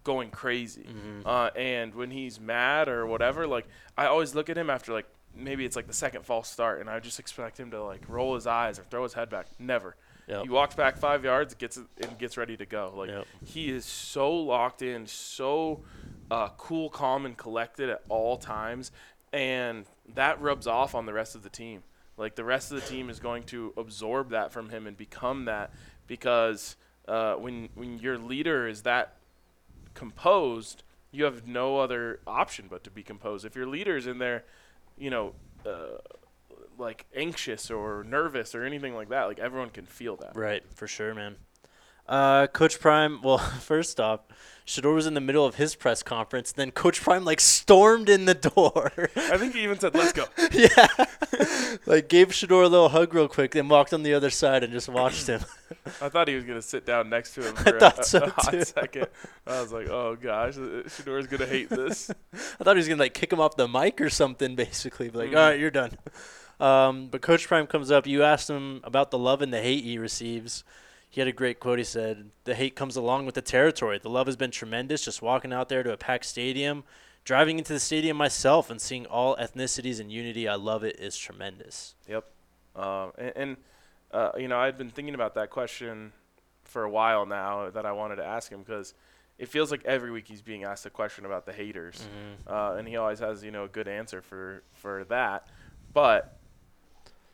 [0.07, 0.85] going crazy.
[0.89, 1.23] Mhm.
[1.27, 3.67] Uh, and when he's mad or whatever, like
[3.99, 6.89] I always look at him after like maybe it's like the second false start, and
[6.89, 9.49] I just expect him to like roll his eyes or throw his head back.
[9.59, 9.97] Never.
[10.29, 10.43] Yep.
[10.45, 12.93] He walks back five yards, gets and gets ready to go.
[12.97, 13.27] Like Yep.
[13.45, 15.83] he is so locked in, so
[16.31, 18.91] uh, cool, calm, and collected at all times,
[19.33, 21.83] and that rubs off on the rest of the team.
[22.17, 25.45] Like the rest of the team is going to absorb that from him and become
[25.45, 25.71] that
[26.07, 26.77] because
[27.09, 29.15] uh, when when your leader is that
[29.97, 33.45] composed, you have no other option but to be composed.
[33.45, 34.45] If your leader's in there,
[34.97, 35.33] you know,
[35.65, 35.99] uh,
[36.79, 40.37] like anxious or nervous or anything like that, like everyone can feel that.
[40.37, 41.37] Right, for sure, man.
[42.09, 43.21] Uh, Coach Prime.
[43.23, 44.21] Well, first off,
[44.67, 46.53] Shedeur was in the middle of his press conference.
[46.53, 48.93] Then Coach Prime like stormed in the door.
[49.17, 50.87] I think he even said, "Let's go." yeah,
[51.87, 54.73] like gave Shedeur a little hug real quick, then walked on the other side and
[54.73, 55.41] just watched him.
[56.01, 58.05] I thought he was gonna sit down next to him I for a, thought a-
[58.05, 58.65] so, a hot too.
[58.65, 59.07] second.
[59.47, 62.11] I was like, "Oh gosh, uh, Shedeur's gonna hate this."
[62.61, 65.09] I thought he was gonna like kick him off the mic or something, basically.
[65.11, 65.37] Be like, Mhm.
[65.39, 65.93] all right, you're done.
[66.59, 68.07] Um, but Coach Prime comes up.
[68.07, 70.65] You asked him about the love and the hate he receives.
[71.11, 71.79] He had a great quote.
[71.79, 73.99] He said, "The hate comes along with the territory.
[73.99, 75.05] The love has been tremendous.
[75.05, 76.85] Just walking out there to a packed stadium,
[77.25, 80.47] driving into the stadium myself, and seeing all ethnicities in unity.
[80.49, 80.99] I love it.
[81.01, 82.25] Is tremendous." Yep.
[82.75, 83.57] Um, and and
[84.13, 86.13] uh, you know, I've been thinking about that question
[86.65, 88.93] for a while now that I wanted to ask him because
[89.39, 92.53] it feels like every week he's being asked a question about the haters, Mm-hmm.
[92.53, 95.47] uh, and he always has you know a good answer for for that.
[95.95, 96.37] But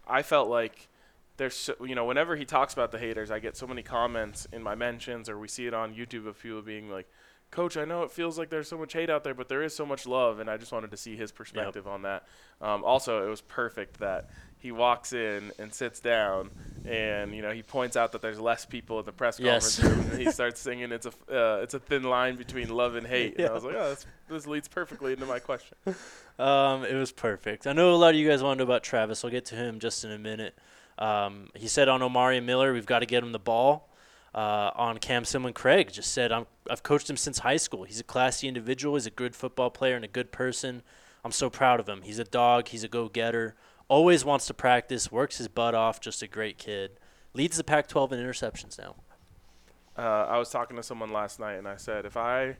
[0.07, 0.89] I felt like
[1.37, 4.47] there's so, you know whenever he talks about the haters, I get so many comments
[4.53, 7.09] in my mentions or we see it on YouTube of people being like.
[7.51, 9.77] Coach, I know it feels like there's so much hate out there, but there is
[9.77, 12.25] so much love, and I just wanted to see his perspective on that.
[12.63, 16.49] Um, also, it was perfect that he walks in and sits down,
[16.87, 19.77] and you know he points out that there's less people in the press Yes.
[19.79, 22.95] conference room, and he starts singing, "It's a uh, it's a thin line between love
[22.95, 25.77] and hate." And I was like, "Oh, that's, this leads perfectly into my question."
[26.39, 27.67] Um, it was perfect.
[27.67, 29.23] I know a lot of you guys want to know about Travis.
[29.23, 30.57] I'll get to him just in a minute.
[30.99, 33.89] Um, he said on Omari Miller, we've got to get him the ball.
[34.35, 37.85] Uh, on Cam Silmon-Craig, just said I'm, I've coached him since high school.
[37.85, 38.95] He's a classy individual.
[38.95, 40.83] He's a good football player and a good person.
[41.23, 42.01] I'm so proud of him.
[42.01, 42.69] He's a dog.
[42.69, 43.55] He's a go-getter.
[43.89, 45.13] Always wants to practice.
[45.13, 46.01] Works his butt off.
[46.01, 46.93] Just a great kid.
[47.35, 48.95] Leads the Pac-12 in interceptions now.
[49.99, 50.01] Uh,
[50.31, 52.57] I was talking to someone last night, and I said, if I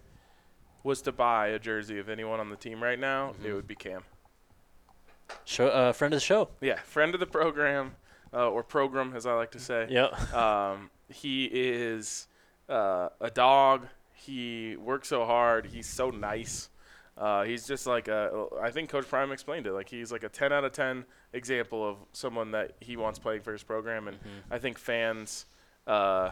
[0.85, 3.55] was to buy a jersey of anyone on the team right now, it Mhm.
[3.55, 4.05] would be Cam.
[5.47, 6.51] Show, uh, friend of the show.
[6.61, 7.97] Yeah, friend of the program,
[8.33, 9.87] uh, or program as I like to say.
[9.91, 10.35] Yep.
[10.35, 12.27] Um, he is
[12.69, 13.87] uh, a dog.
[14.15, 15.67] He works so hard.
[15.67, 16.69] He's so nice.
[17.19, 18.47] Uh, he's just like a.
[18.63, 19.73] I think Coach Prime explained it.
[19.73, 23.43] Like he's like a 10 out of 10 example of someone that he wants playing
[23.43, 24.17] for his program, and
[24.51, 25.45] I think fans,
[25.87, 26.31] uh,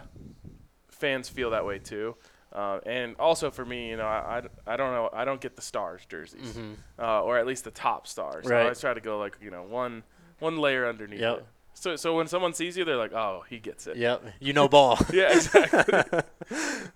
[0.88, 2.16] fans feel that way too.
[2.52, 5.54] Uh, and also for me, you know, I, I, I don't know, I don't get
[5.54, 6.74] the stars jerseys, Mhm.
[6.98, 8.46] uh, or at least the top stars.
[8.48, 10.02] So I always try to go like you know one
[10.40, 11.36] one layer underneath Yep.
[11.38, 11.46] it.
[11.74, 13.96] So so when someone sees you, they're like, oh, he gets it.
[13.96, 14.24] Yep.
[14.40, 14.98] You know ball.
[15.12, 16.20] Yeah, exactly.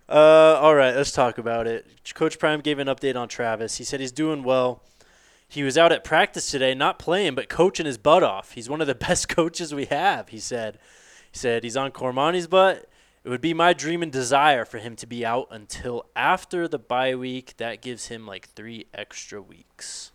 [0.08, 1.86] Uh, all right, let's talk about it.
[2.14, 3.78] Coach Prime gave an update on Travis.
[3.78, 4.82] He said he's doing well.
[5.48, 8.52] He was out at practice today, not playing, but coaching his butt off.
[8.52, 10.78] He's one of the best coaches we have, he said.
[11.30, 12.88] He said he's on Cormani's butt.
[13.24, 16.78] It would be my dream and desire for him to be out until after the
[16.78, 17.56] bye week.
[17.56, 20.12] That gives him like three extra weeks.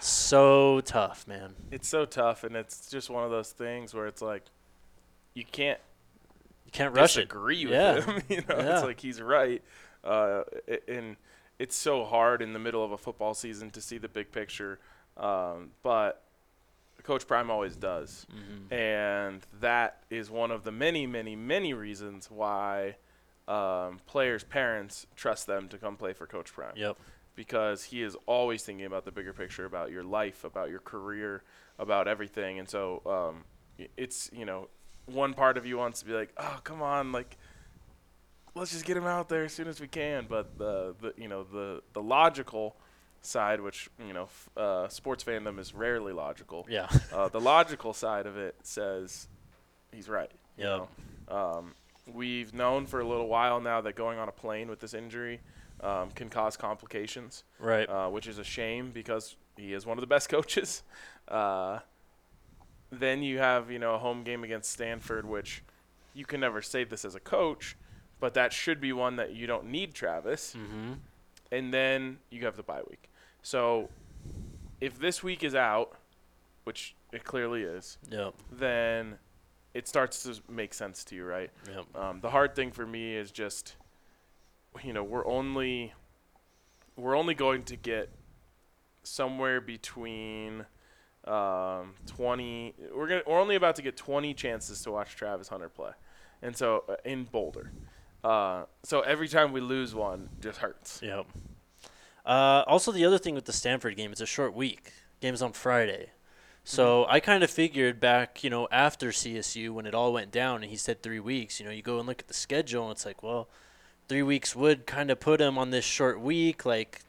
[0.00, 1.54] So tough, man.
[1.70, 4.44] it's so tough, and it's just one of those things where it's like
[5.34, 5.78] you can't
[6.66, 7.22] You can't rush it.
[7.22, 8.00] disagree with Yeah.
[8.02, 8.22] him.
[8.28, 8.74] you know, Yeah.
[8.76, 9.62] it's like he's right,
[10.04, 10.42] uh,
[10.86, 11.16] and
[11.58, 14.78] it's so hard in the middle of a football season to see the big picture.
[15.16, 16.22] Um, but
[17.02, 18.72] Coach Prime always does, Mhm.
[18.72, 22.96] and that is one of the many, many, many reasons why
[23.48, 26.98] um, players' parents trust them to come play for Coach Prime Yep.
[27.38, 31.44] Because he is always thinking about the bigger picture, about your life, about your career,
[31.78, 32.58] about everything.
[32.58, 33.44] And so um,
[33.96, 34.66] it's, you know,
[35.06, 37.36] one part of you wants to be like, oh, come on, like,
[38.56, 40.26] let's just get him out there as soon as we can.
[40.28, 42.74] But the, the you know, the, the logical
[43.22, 46.88] side, which, you know, f- uh, sports fandom is rarely logical, Yeah.
[47.12, 49.28] uh, the logical side of it says
[49.92, 50.32] he's right.
[50.56, 50.88] you know.
[51.28, 51.74] Um,
[52.12, 55.38] we've known for a little while now that going on a plane with this injury
[55.82, 57.88] um, can cause complications, Right.
[57.88, 60.82] uh, which is a shame because he is one of the best coaches.
[61.26, 61.80] Uh,
[62.90, 65.62] then you have you know a home game against Stanford, which
[66.14, 67.76] you can never say this as a coach,
[68.18, 70.54] but that should be one that you don't need Travis.
[70.56, 70.94] mm-hmm.
[71.52, 73.08] and then you have the bye week.
[73.42, 73.88] So
[74.80, 75.92] if this week is out,
[76.64, 78.34] which it clearly is, Yep.
[78.52, 79.16] then
[79.74, 81.50] it starts to make sense to you, right?
[81.70, 81.96] Yep.
[81.96, 83.76] Um, the hard thing for me is just,
[84.82, 85.92] you know, we're only
[86.96, 88.10] we're only going to get
[89.02, 90.66] somewhere between
[91.24, 92.74] um, 20.
[92.94, 95.92] We're gonna we're only about to get 20 chances to watch Travis Hunter play,
[96.42, 97.72] and so uh, in Boulder.
[98.24, 101.00] Uh, so every time we lose one, just hurts.
[101.02, 101.26] Yep.
[102.26, 104.92] Uh, also, the other thing with the Stanford game, it's a short week.
[105.20, 106.10] Game's on Friday.
[106.64, 110.56] So I kind of figured back, you know, after CSU when it all went down
[110.62, 112.92] and he said three weeks, you know, you go and look at the schedule and
[112.92, 113.48] it's like, well,
[114.08, 116.64] three weeks would kind of put him on this short week.
[116.64, 117.02] Like,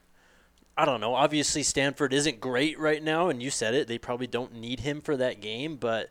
[0.78, 1.16] I don't know.
[1.16, 3.88] Obviously, Stanford isn't great right now, and you said it.
[3.88, 6.10] They probably don't need him for that game, but,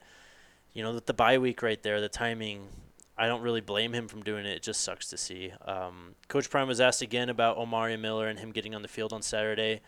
[0.72, 2.68] you know, with the bye week right there, the timing,
[3.16, 4.56] I don't really blame him from doing it.
[4.56, 5.52] It just sucks to see.
[5.66, 9.12] Um, Coach Prime was asked again about Omari Miller and him getting on the field
[9.12, 9.80] on Saturday.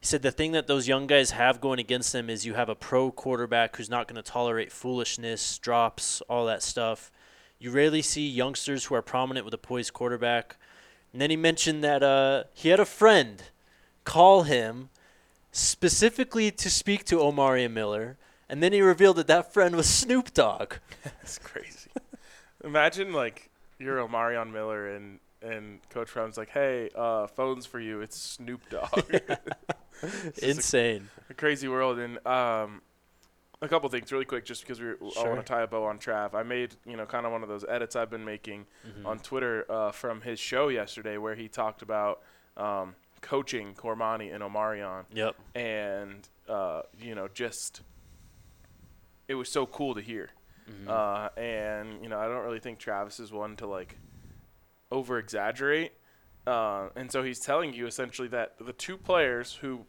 [0.00, 2.68] He said the thing that those young guys have going against them is you have
[2.68, 7.10] a pro quarterback who's not going to tolerate foolishness, drops, all that stuff.
[7.64, 10.56] You rarely see youngsters who are prominent with a poised quarterback.
[11.14, 13.42] And then he mentioned that uh, he had a friend
[14.04, 14.90] call him
[15.50, 18.18] specifically to speak to Omari Miller.
[18.50, 20.74] And then he revealed that that friend was Snoop Dogg.
[21.04, 21.88] That's crazy.
[22.62, 23.48] Imagine like
[23.78, 28.02] you're Omarion Miller and and Coach Brown's like, "Hey, uh, phones for you.
[28.02, 29.10] It's Snoop Dogg."
[30.02, 31.08] Just a- Insane.
[31.30, 31.98] a crazy world.
[31.98, 32.82] And um,
[33.64, 35.28] a couple things really quick, just because we I Sure.
[35.34, 36.34] want to tie a bow on Trav.
[36.34, 39.06] I made you know kind of one of those edits I've been making Mhm.
[39.06, 42.22] on Twitter uh, from his show yesterday, where he talked about
[42.56, 45.34] um, coaching Cormani and Omarion, Yep.
[45.54, 47.82] and uh, you know just
[49.28, 50.30] it was so cool to hear.
[50.70, 50.88] Mhm.
[50.88, 53.96] Uh, and you know, I don't really think Travis is one to like
[54.90, 55.92] over exaggerate.
[56.46, 59.86] Uh, and so he's telling you essentially that the two players who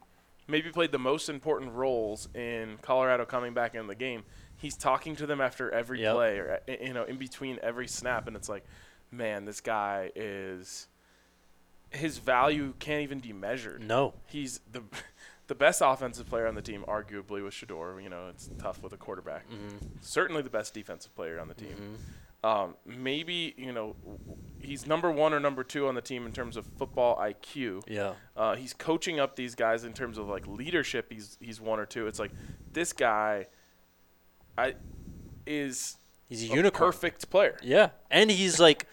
[0.48, 4.24] maybe played the most important roles in Colorado coming back in the game,
[4.58, 6.16] he's talking to them after every Yep.
[6.16, 8.66] play or uh, you know in between every snap, and it's like,
[9.12, 10.88] man, this guy is
[11.92, 14.14] his value can't even be measured no.
[14.28, 14.82] he's the
[15.48, 18.02] the best offensive player on the team, arguably with Shedeur.
[18.02, 19.48] You know, it's tough with a quarterback.
[19.50, 19.80] Mhm.
[20.02, 21.76] Certainly the best defensive player on the team.
[22.00, 22.02] Mhm.
[22.46, 23.96] Um, maybe you know
[24.60, 27.82] he's number one or number two on the team in terms of football IQ.
[27.88, 28.14] Yeah.
[28.38, 31.08] Uh, he's coaching up these guys in terms of like leadership.
[31.12, 32.06] He's he's one or two.
[32.08, 32.32] It's like
[32.72, 33.48] this guy,
[34.58, 34.76] I
[35.48, 35.98] is
[36.30, 36.92] He's a a unicorn.
[36.92, 37.58] perfect player.
[37.64, 38.86] Yeah, and he's like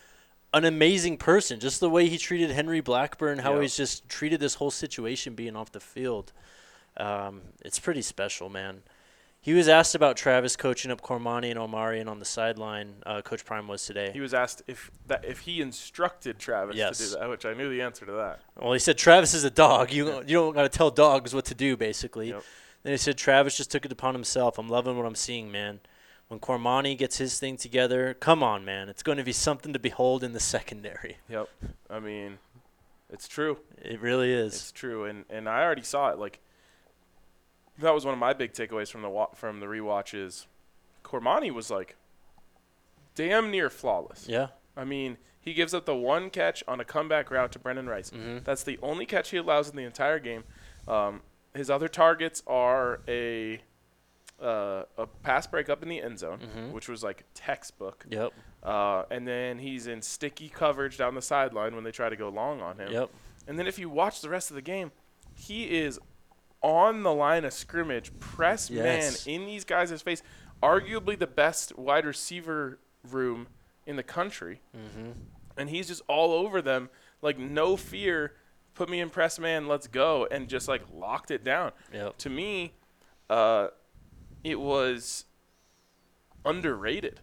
[0.54, 1.60] an amazing person.
[1.60, 3.62] Just the way he treated Henry Blackburn, how Yeah.
[3.62, 6.32] he's just treated this whole situation being off the field.
[6.96, 8.82] Um, it's pretty special, man.
[9.44, 12.94] He was asked about Travis coaching up Cormani and Omarion on the sideline.
[13.04, 14.12] Uh, Coach Prime was today.
[14.12, 16.98] He was asked if that if he instructed Travis Yes.
[16.98, 18.38] to do that, which I knew the answer to that.
[18.56, 19.92] Well, he said Travis is a dog.
[19.92, 22.28] You you don't got to tell dogs what to do, basically.
[22.28, 22.44] Yep.
[22.84, 24.58] Then he said Travis just took it upon himself.
[24.58, 25.80] I'm loving what I'm seeing, man.
[26.28, 28.88] When Cormani gets his thing together, come on, man.
[28.88, 31.18] It's going to be something to behold in the secondary.
[31.28, 31.48] Yep.
[31.90, 32.38] I mean,
[33.10, 33.58] it's true.
[33.76, 34.54] It really is.
[34.54, 36.18] It's true, and and I already saw it.
[36.18, 36.38] Like
[37.82, 40.46] that was one of my big takeaways from the wa- from the rewatches.
[41.04, 41.96] Cormani was like
[43.14, 44.26] damn near flawless.
[44.28, 44.48] yeah.
[44.76, 48.08] I mean, he gives up the one catch on a comeback route to Brenden Rice.
[48.10, 50.44] hmm That's the only catch he allows in the entire game.
[50.88, 51.20] Um,
[51.54, 53.60] his other targets are a
[54.40, 56.72] uh, a pass break up in the end zone, Mhm.
[56.72, 58.32] which was like textbook, Yep.
[58.64, 62.28] uh, and then he's in sticky coverage down the sideline when they try to go
[62.28, 62.90] long on him.
[62.90, 63.10] Yep.
[63.46, 64.90] And then if you watch the rest of the game,
[65.36, 66.00] he is
[66.62, 69.26] on the line of scrimmage, press Yes.
[69.26, 70.22] man in these guys' face,
[70.62, 72.78] arguably the best wide receiver
[73.10, 73.48] room
[73.86, 74.60] in the country.
[74.72, 75.10] hmm
[75.56, 76.88] And he's just all over them,
[77.20, 78.34] like no fear.
[78.74, 81.72] Put me in press man, let's go, and just like locked it down.
[81.92, 82.16] Yep.
[82.18, 82.72] To me,
[83.28, 83.68] uh,
[84.44, 85.26] it was
[86.44, 87.20] underrated.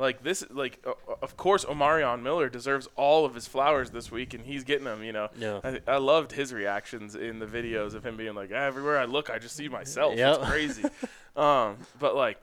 [0.00, 4.32] Like this, like uh, of course, Omarion Miller deserves all of his flowers this week,
[4.32, 5.02] and he's getting them.
[5.02, 5.58] You know, Yeah.
[5.64, 9.28] I, I loved his reactions in the videos of him being like, everywhere I look,
[9.28, 10.16] I just see myself.
[10.16, 10.38] Yep.
[10.38, 10.84] It's crazy.
[11.36, 12.38] um, but like,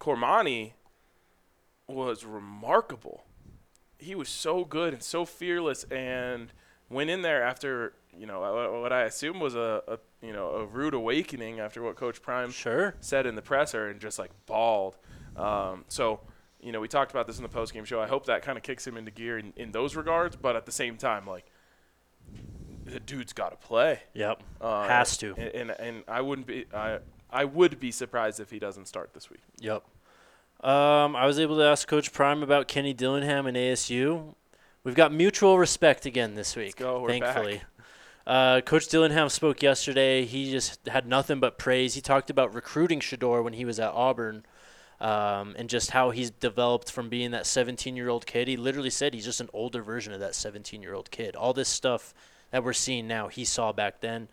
[0.00, 0.72] Cormani
[1.86, 3.22] was remarkable.
[3.98, 6.52] He was so good and so fearless, and
[6.88, 8.40] went in there after you know
[8.82, 12.50] what I assume was a, a you know a rude awakening after what Coach Prime
[12.50, 12.94] Sure.
[13.00, 14.96] said in the presser, and just like bawled.
[15.36, 16.20] Um, so
[16.62, 18.00] you know we talked about this in the post game show.
[18.00, 20.66] I hope that kind of kicks him into gear in, in those regards, but at
[20.66, 21.46] the same time, like
[22.84, 24.00] the dude's got to play.
[24.14, 24.42] Yep.
[24.60, 25.34] Uh, Has to.
[25.36, 26.98] And, and and I wouldn't be I
[27.30, 29.40] I would be surprised if he doesn't start this week.
[29.60, 29.84] Yep.
[30.62, 34.34] Um, I was able to ask Coach Prime about Kenny Dillingham and ASU.
[34.84, 36.76] We've got mutual respect again this week.
[36.76, 37.62] go, we're thankfully.
[38.26, 40.24] Uh, Coach Dillingham spoke yesterday.
[40.24, 41.94] He just had nothing but praise.
[41.94, 44.44] He talked about recruiting Shedeur when he was at Auburn
[45.00, 48.48] um, and just how he's developed from being that 17 year old kid.
[48.48, 51.34] He literally said he's just an older version of that 17 year old kid.
[51.34, 52.14] All this stuff
[52.50, 54.28] that we're seeing now, he saw back then.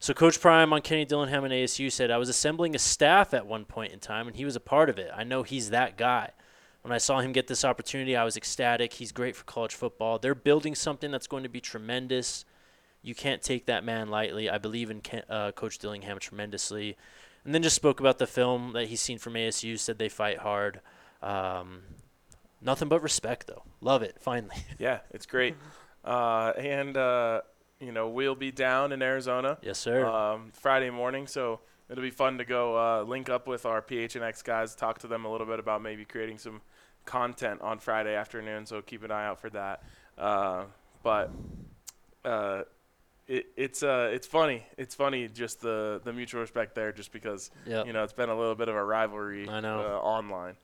[0.00, 3.46] So Coach Prime on Kenny Dillingham and ASU said, I was assembling a staff at
[3.46, 5.10] one point in time, and he was a part of it.
[5.14, 6.30] I know he's that guy.
[6.82, 8.92] When I saw him get this opportunity, I was ecstatic.
[8.92, 10.20] He's great for college football.
[10.20, 12.44] They're building something that's going to be tremendous.
[13.02, 14.48] You can't take that man lightly.
[14.48, 16.96] I believe in Ken, uh, Coach Dillingham tremendously.
[17.44, 20.38] And then just spoke about the film that he's seen from ASU, said they fight
[20.38, 20.80] hard.
[21.22, 21.82] Um,
[22.60, 23.62] nothing but respect, though.
[23.80, 24.56] Love it, finally.
[24.78, 25.56] Yeah, it's great.
[26.04, 27.40] Uh, and, uh,
[27.80, 30.04] you know, we'll be down in Arizona yes, sir.
[30.06, 34.44] um, Friday morning, so it'll be fun to go uh, link up with our PHNX
[34.44, 36.60] guys, talk to them a little bit about maybe creating some
[37.04, 38.66] content on Friday afternoon.
[38.66, 39.82] So keep an eye out for that.
[40.16, 40.64] Uh,
[41.02, 41.30] but
[42.24, 42.62] uh,
[43.28, 44.66] it, it's uh, it's funny.
[44.76, 47.86] It's funny just the the mutual respect there, just because Yep.
[47.86, 49.80] you know it's been a little bit of a rivalry I know.
[49.80, 50.56] Uh, online.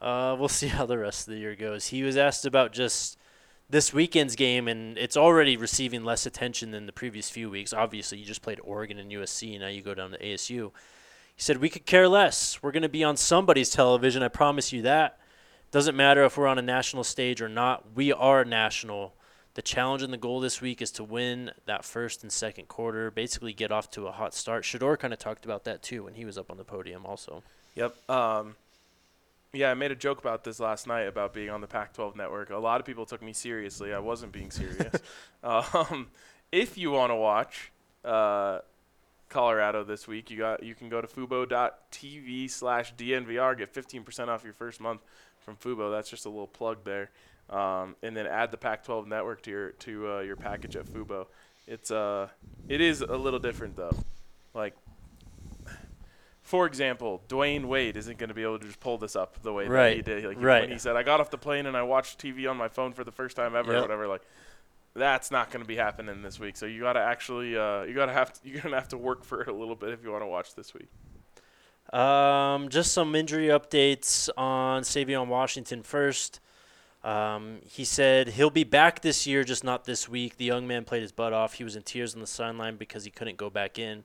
[0.00, 1.88] Uh, we'll see how the rest of the year goes.
[1.88, 3.18] He was asked about just
[3.70, 7.72] this weekend's game, and it's already receiving less attention than the previous few weeks.
[7.72, 10.70] Obviously, you just played Oregon and USC, and now you go down to ASU.
[11.36, 12.62] He said, We could care less.
[12.62, 15.18] We're going to be on somebody's television, I promise you that.
[15.70, 19.14] Doesn't matter if we're on a national stage or not, we are national.
[19.54, 23.10] The challenge and the goal this week is to win that first and second quarter,
[23.10, 24.64] basically get off to a hot start.
[24.64, 27.42] Shedeur kind of talked about that too when he was up on the podium, also.
[27.74, 28.10] Yep.
[28.10, 28.54] Um,
[29.52, 32.50] yeah, I made a joke about this last night about being on the Pac-12 network.
[32.50, 33.94] A lot of people took me seriously.
[33.94, 34.94] I wasn't being serious.
[35.42, 36.08] um,
[36.52, 37.72] if you want to watch
[38.04, 38.60] uh,
[39.28, 43.56] Colorado this week, you got you can go to fubo.tv slash DNVR.
[43.56, 45.00] Get 15% off your first month
[45.40, 45.90] from Fubo.
[45.90, 47.10] That's just a little plug there.
[47.50, 51.26] Um, and then add the Pac-12 network to your to uh, your package at Fubo.
[51.66, 52.28] It's uh,
[52.68, 53.96] it is a little different though.
[54.54, 54.74] Like
[56.42, 59.52] for example, Dwyane Wade isn't going to be able to just pull this up the
[59.52, 60.24] way that he did.
[60.24, 60.62] Like right.
[60.62, 62.92] when he said, "I got off the plane and I watched TV on my phone
[62.92, 64.06] for the first time ever," or whatever.
[64.06, 64.22] Like
[64.94, 66.56] that's not going to be happening this week.
[66.56, 68.88] So you got to actually, uh, you got to have, to, you're going to have
[68.88, 70.88] to work for it a little bit if you want to watch this week.
[71.98, 76.40] Um, just some injury updates on Savion Washington first.
[77.08, 80.36] Um, he said he'll be back this year, just not this week.
[80.36, 81.54] The young man played his butt off.
[81.54, 84.04] He was in tears on the sideline because he couldn't go back in.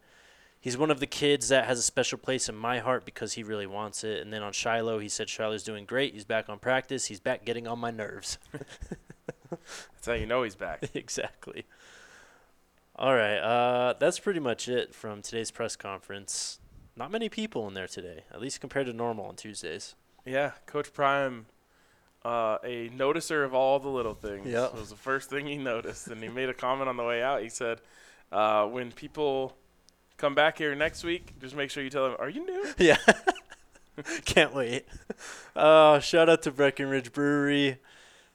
[0.61, 3.43] He's one of the kids that has a special place in my heart because he
[3.43, 4.21] really wants it.
[4.21, 6.13] And then on Shiloh, he said Shiloh's doing great.
[6.13, 7.07] He's back on practice.
[7.07, 8.37] He's back getting on my nerves.
[9.49, 10.89] That's how you know he's back.
[10.93, 11.65] exactly.
[12.95, 13.39] All right.
[13.39, 16.59] Uh, that's pretty much it from today's press conference.
[16.95, 19.95] Not many people in there today, at least compared to normal on Tuesdays.
[20.25, 21.47] yeah, Coach Prime,
[22.25, 24.75] uh, a noticer of all the little things, Yep.
[24.75, 27.41] was the first thing he noticed, and he made a comment on the way out.
[27.41, 27.81] He said,
[28.31, 29.55] uh, "When people
[30.17, 32.97] come back here next week, just make sure you tell them, are you new?" Yeah.
[34.25, 34.85] Can't wait.
[35.55, 37.77] Uh, shout out to Breckenridge Brewery.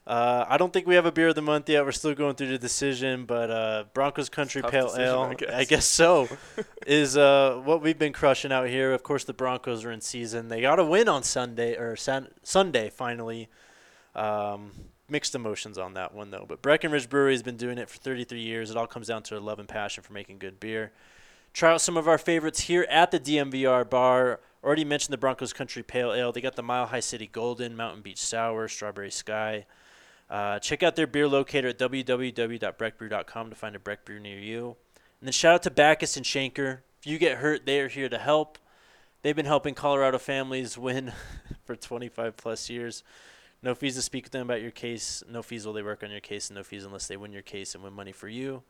[0.06, 1.84] Uh, I don't think we have a beer of the month yet.
[1.84, 5.30] We're still going through the decision, but uh, Broncos Country Tough Pale decision, Ale, I
[5.30, 5.68] I guess.
[5.68, 6.28] guess, so,
[6.86, 8.92] is uh, what we've been crushing out here.
[8.92, 10.48] Of course, the Broncos are in season.
[10.48, 13.48] They got a win on Sunday or San- Sunday finally.
[14.14, 14.72] Um,
[15.08, 16.44] mixed emotions on that one though.
[16.48, 18.70] But Breckenridge Brewery has been doing it for 33 years.
[18.70, 20.92] It all comes down to their love and passion for making good beer.
[21.52, 24.40] Try out some of our favorites here at the DNVR bar.
[24.62, 26.32] Already mentioned the Broncos Country Pale Ale.
[26.32, 29.66] They got the Mile High City Golden, Mountain Beach Sour, Strawberry Sky.
[30.28, 34.76] Uh, check out their beer locator at www.breckbrew.com to find a Breck brew near you.
[35.20, 36.80] And then shout out to Bachus and Schanker.
[37.00, 38.58] If you get hurt, they are here to help.
[39.22, 41.12] They've been helping Colorado families win
[41.64, 43.02] for 25 plus years.
[43.62, 45.22] No fees to speak with them about your case.
[45.28, 47.42] No fees while they work on your case, and no fees unless they win your
[47.42, 48.62] case and win money for you.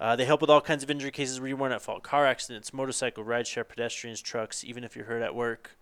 [0.00, 2.26] Uh, they help with all kinds of injury cases where you weren't at fault car
[2.26, 5.76] accidents, motorcycle, rideshare, pedestrians, trucks, even if you're hurt at work.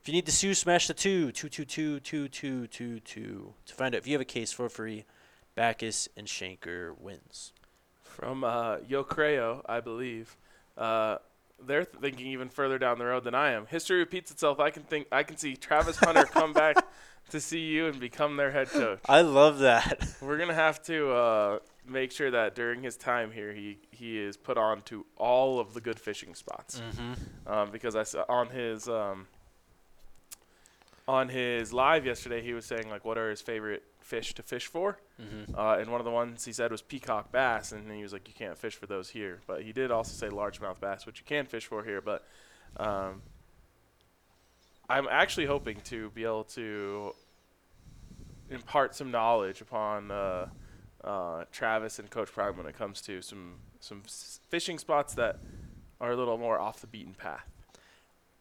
[0.00, 4.14] If you need to sue, smash the two, 222 2222 to find out if you
[4.14, 5.04] have a case for free.
[5.56, 7.52] Bachus and Schanker wins.
[8.02, 10.36] From uh, Yo Creo, I believe.
[10.78, 11.18] Uh,
[11.66, 13.66] they're thinking even further down the road than I am.
[13.66, 14.58] History repeats itself.
[14.58, 15.06] I can think.
[15.12, 16.76] I can see Travis Hunter come back
[17.30, 19.00] to see you and become their head coach.
[19.08, 20.06] I love that.
[20.20, 24.36] We're gonna have to uh, make sure that during his time here, he he is
[24.36, 26.80] put on to all of the good fishing spots.
[26.80, 27.52] mm-hmm.
[27.52, 29.26] Um, because I saw on his um,
[31.10, 34.66] on his live yesterday, he was saying like, what are his favorite fish to fish
[34.66, 34.98] for?
[35.20, 35.54] Mm-hmm.
[35.56, 38.28] Uh, and one of the ones he said was peacock bass, and he was like,
[38.28, 39.40] you can't fish for those here.
[39.46, 42.00] But he did also say largemouth bass, which you can fish for here.
[42.00, 42.24] But
[42.76, 43.22] um,
[44.90, 47.14] I'm actually hoping to be able to
[48.50, 50.48] impart some knowledge upon uh,
[51.04, 54.02] uh, Travis and Coach Prime when it comes to some some
[54.48, 55.38] fishing spots that
[56.00, 57.46] are a little more off the beaten path.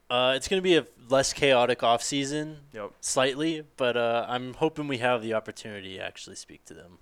[0.09, 2.93] Uh, it's going to be a less chaotic off season, Yep.
[2.99, 6.97] slightly, but uh, I'm hoping we have the opportunity to actually speak to them,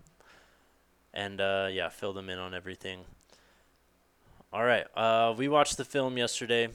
[1.13, 3.05] and uh, yeah, fill them in on everything.
[4.51, 6.67] All right, uh, we watched the film yesterday.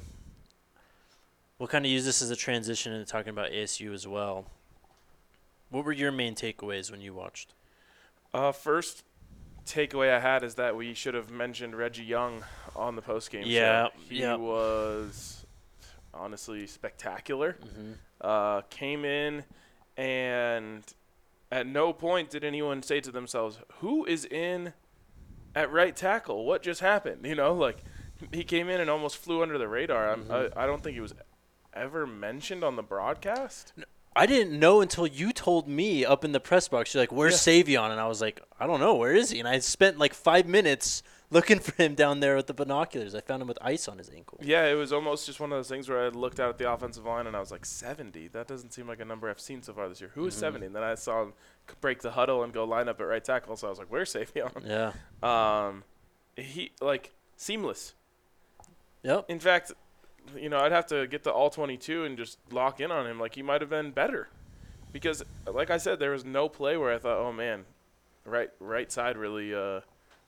[1.63, 4.47] We'll kind of use this as a transition into talking about ASU as well.
[5.71, 7.55] What were your main takeaways when you watched?
[8.35, 9.05] Uh, first
[9.65, 12.43] takeaway I had is that we should have mentioned Reggie Young
[12.75, 13.91] on the postgame Yeah, show.
[14.09, 14.35] He yeah.
[14.35, 15.47] was
[16.13, 17.57] honestly spectacular.
[17.65, 17.93] Mm-hmm.
[18.21, 19.45] Uh, came in
[19.97, 20.83] and
[21.53, 24.73] at no point did anyone say to themselves, "Who is in
[25.55, 26.45] at right tackle?
[26.45, 27.85] What just happened?" You know, like
[28.33, 30.17] he came in and almost flew under the radar.
[30.17, 30.53] Mhm.
[30.57, 31.15] I, I don't think he was
[31.75, 33.73] ever mentioned on the broadcast.
[34.15, 36.93] I didn't know until you told me up in the press box.
[36.93, 38.95] You're like, "Where's Savion?" And I was like, "I don't know.
[38.95, 42.47] Where is he?" And I spent like five minutes looking for him down there with
[42.47, 43.15] the binoculars.
[43.15, 44.39] I found him with ice on his ankle.
[44.43, 46.71] Yeah, it was almost just one of those things where I looked out at the
[46.71, 48.29] offensive line and I was like, 70?
[48.29, 50.11] That doesn't seem like a number I've seen so far this year.
[50.15, 50.41] Who is Mhm.
[50.41, 50.67] 70?
[50.67, 51.33] And then I saw him
[51.81, 53.57] break the huddle and go line up at right tackle.
[53.57, 54.53] So I was like, where's Savion?
[54.67, 54.93] Yeah.
[55.67, 55.85] Um,
[56.37, 57.95] he, like, seamless.
[59.03, 59.25] Yep.
[59.31, 59.73] In fact,
[60.37, 63.19] you know, I'd have to get the all 22 and just lock in on him.
[63.19, 64.29] Like, he might have been better.
[64.93, 67.65] Because, like I said, there was no play where I thought, oh, man,
[68.25, 69.81] right right side really uh,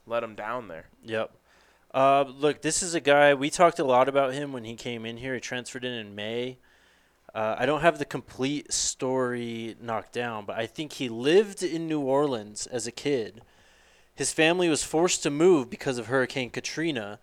[0.07, 0.87] let him down there.
[1.03, 1.31] Yep.
[1.93, 5.05] Uh, look, this is a guy we talked a lot about him when he came
[5.05, 5.33] in here.
[5.33, 6.57] He transferred in in May.
[7.33, 11.87] Uh, I don't have the complete story knocked down, but I think he lived in
[11.87, 13.41] New Orleans as a kid.
[14.15, 17.19] His family was forced to move because of Hurricane Katrina,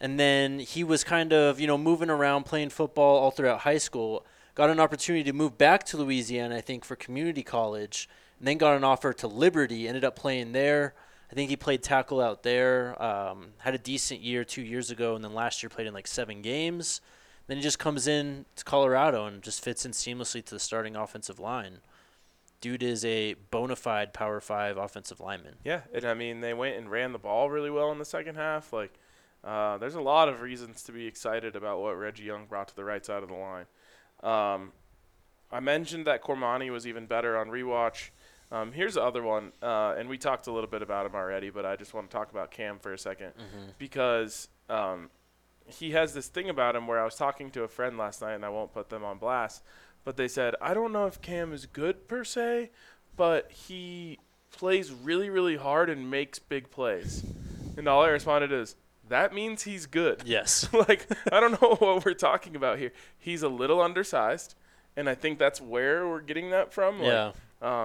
[0.00, 3.78] and then he was kind of you know moving around playing football all throughout high
[3.78, 4.26] school.
[4.54, 8.56] Got an opportunity to move back to Louisiana, I think, for community college, and then
[8.56, 9.88] got an offer to Liberty.
[9.88, 10.94] Ended up playing there.
[11.30, 13.00] I think he played tackle out there.
[13.02, 16.06] Um, had a decent year two years ago, and then last year played in like
[16.06, 17.00] seven games.
[17.46, 20.96] Then he just comes in to Colorado and just fits in seamlessly to the starting
[20.96, 21.78] offensive line.
[22.60, 25.56] Dude is a bona fide Power Five offensive lineman.
[25.64, 28.36] Yeah, and I mean they went and ran the ball really well in the second
[28.36, 28.72] half.
[28.72, 28.94] Like,
[29.44, 32.76] uh, there's a lot of reasons to be excited about what Reggie Young brought to
[32.76, 33.66] the right side of the line.
[34.22, 34.72] Um,
[35.52, 38.10] I mentioned that Cormani was even better on rewatch.
[38.50, 41.50] Um, here's the other one, uh, and we talked a little bit about him already,
[41.50, 43.32] but I just want to talk about Cam for a 2nd
[43.78, 45.10] because um,
[45.66, 48.34] he has this thing about him where I was talking to a friend last night,
[48.34, 49.62] and I won't put them on blast,
[50.04, 52.70] but they said, I don't know if Cam is good per se,
[53.16, 54.18] but he
[54.52, 57.24] plays really, really hard and makes big plays.
[57.76, 58.76] And all I responded is,
[59.08, 60.22] that means he's good.
[60.24, 60.68] Yes.
[60.88, 62.92] like, I don't know what we're talking about here.
[63.18, 64.54] He's a little undersized,
[64.96, 66.98] and I think that's where we're getting that from.
[67.00, 67.32] Like, yeah.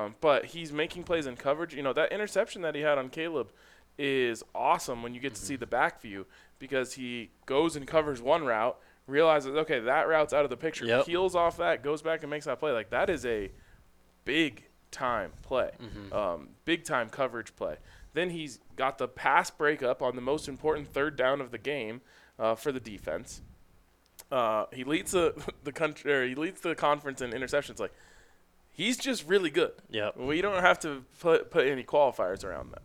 [0.05, 1.73] um, but he's making plays in coverage.
[1.73, 3.51] You know, that interception that he had on Caleb
[3.97, 6.25] is awesome when you get to see the back view
[6.57, 10.85] because he goes and covers one route, realizes, okay, that route's out of the picture,
[10.85, 11.05] Yep.
[11.05, 12.71] peels off that, goes back and makes that play.
[12.71, 13.51] Like, that is a
[14.23, 15.71] big time play,
[16.11, 17.77] um, big time coverage play.
[18.13, 22.01] Then he's got the pass breakup on the most important third down of the game
[22.37, 23.41] uh, for the defense.
[24.31, 25.33] Uh, he leads the
[25.63, 27.79] the country, he leads the conference in interceptions.
[27.79, 27.93] Like,
[28.71, 29.73] he's just really good.
[29.89, 30.17] Yep.
[30.17, 32.81] We don't have to put put any qualifiers around that.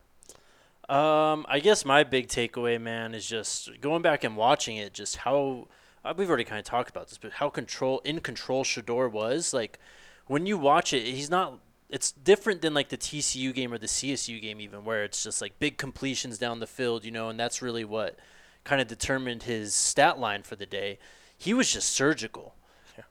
[0.95, 4.93] Um, I guess my big takeaway, man, is just going back and watching it.
[4.93, 5.69] Just how
[6.05, 9.55] uh, we've already kind of talked about this, but how control in control Shedeur was.
[9.55, 9.79] Like
[10.27, 11.59] when you watch it, he's not.
[11.91, 15.41] It's different than like the TCU game or the CSU game, even where it's just
[15.41, 18.18] like big completions down the field, you know, and that's really what
[18.64, 20.99] kind of determined his stat line for the day.
[21.37, 22.55] He was just surgical.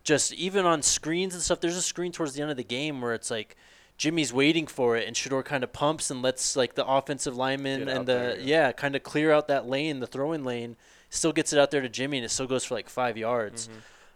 [0.03, 1.59] Just even on screens and stuff.
[1.59, 3.57] There's a screen towards the end of the game where it's like
[3.97, 7.85] Jimmy's waiting for it, and Shedeur kind of pumps and lets like the offensive lineman
[7.85, 10.77] Get and the there, yeah, kind of clear out that lane, the throwing lane.
[11.09, 13.69] Still gets it out there to Jimmy, and it still goes for like five yards.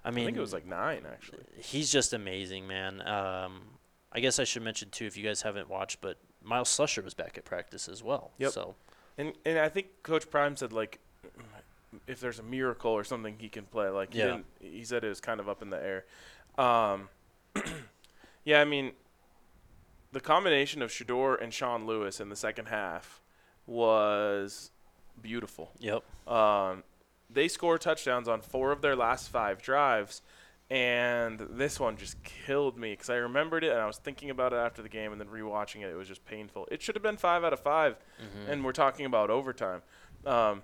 [0.03, 1.43] I I mean, I think it was like nine actually.
[1.57, 3.05] he's just amazing, man.
[3.05, 3.61] Um,
[4.11, 7.13] I guess I should mention too, if you guys haven't watched, but Myles Slusher was
[7.13, 8.31] back at practice as well.
[8.37, 8.51] Yep.
[8.51, 8.75] So
[9.17, 10.99] And and I think Coach Prime said like,
[12.07, 13.89] if there's a miracle or something he can play.
[13.89, 14.25] Like he Yeah.
[14.27, 14.45] didn't.
[14.59, 16.05] He said it was kind of up in the air.
[16.57, 17.09] Um,
[18.45, 18.93] yeah, I mean,
[20.11, 23.21] the combination of Shedeur and Sean Lewis in the second half
[23.65, 24.71] was
[25.21, 25.71] beautiful.
[25.79, 26.83] yep, Um,
[27.29, 30.21] they score touchdowns on four of their last five drives,
[30.69, 34.51] and this one just killed me because I remembered it and I was thinking about
[34.51, 35.89] it after the game and then rewatching it.
[35.89, 36.67] It was just painful.
[36.69, 37.95] It should have been five out of 5
[38.49, 39.81] and we're talking about overtime.
[40.25, 40.63] Um,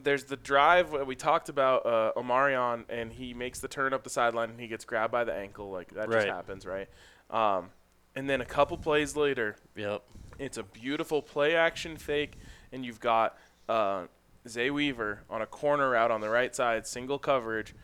[0.00, 4.10] there's the drive we talked about uh, Omarion, and he makes the turn up the
[4.10, 5.70] sideline and he gets grabbed by the ankle.
[5.70, 6.88] Like that just happens, right?
[7.30, 7.70] Um,
[8.14, 10.02] and then a couple plays later, yep,
[10.38, 12.34] It's a beautiful play action fake,
[12.72, 13.36] and you've got
[13.68, 14.04] uh,
[14.48, 17.74] Zay Weaver on a corner route on the right side, single coverage,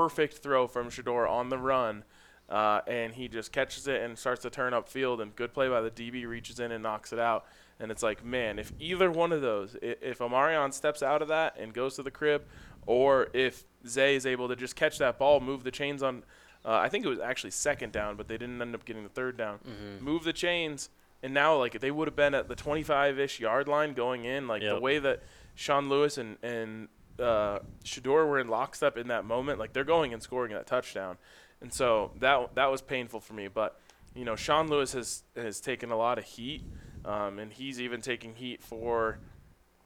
[0.00, 2.04] perfect throw from Shedeur on the run,
[2.50, 5.80] uh, and he just catches it and starts to turn upfield, and good play by
[5.80, 7.46] the DB reaches in and knocks it out.
[7.80, 11.28] And it's like, man, if either one of those, i- if Omarion steps out of
[11.28, 12.44] that and goes to the crib,
[12.86, 16.24] or if Zay is able to just catch that ball, move the chains on,
[16.62, 19.08] uh, I think it was actually second down, but they didn't end up getting the
[19.08, 19.60] third down.
[20.04, 20.90] Move the chains,
[21.22, 24.60] and now like they would have been at the 25-ish yard line going in, like
[24.74, 25.22] the way that
[25.54, 26.88] Sean Lewis and and
[27.18, 31.16] uh, Shedeur were in lockstep in that moment, like they're going and scoring that touchdown,
[31.60, 33.48] and so that that was painful for me.
[33.48, 33.78] But
[34.14, 36.62] you know, Sean Lewis has has taken a lot of heat,
[37.04, 39.18] um, and he's even taking heat for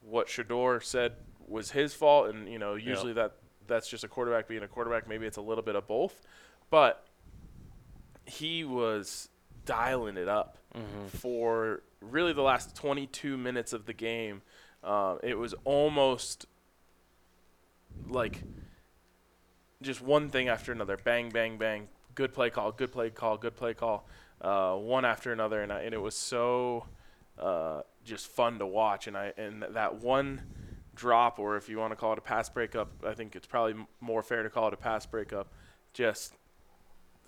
[0.03, 1.12] what Shedeur said
[1.47, 2.31] was his fault.
[2.35, 5.09] And you know, usually that that's just a quarterback being a quarterback.
[5.09, 6.20] Maybe it's a little bit of both,
[6.70, 7.07] but
[8.26, 9.28] he was
[9.64, 10.57] dialing it up
[11.18, 14.43] for really the last 22 minutes of the game.
[14.83, 16.47] Uh, it was almost
[18.09, 18.42] like
[19.82, 20.96] just one thing after another.
[20.96, 21.88] Bang bang bang.
[22.14, 24.07] Good play call good play call good play call.
[24.40, 25.62] Uh, one after another.
[25.62, 26.86] And, I, and it was so
[27.38, 29.07] uh, just fun to watch.
[29.07, 30.42] And I and that one
[30.94, 33.72] drop or if you want to call it a pass breakup I think it's probably
[33.72, 35.48] m- more fair to call it a pass breakup
[35.94, 36.34] just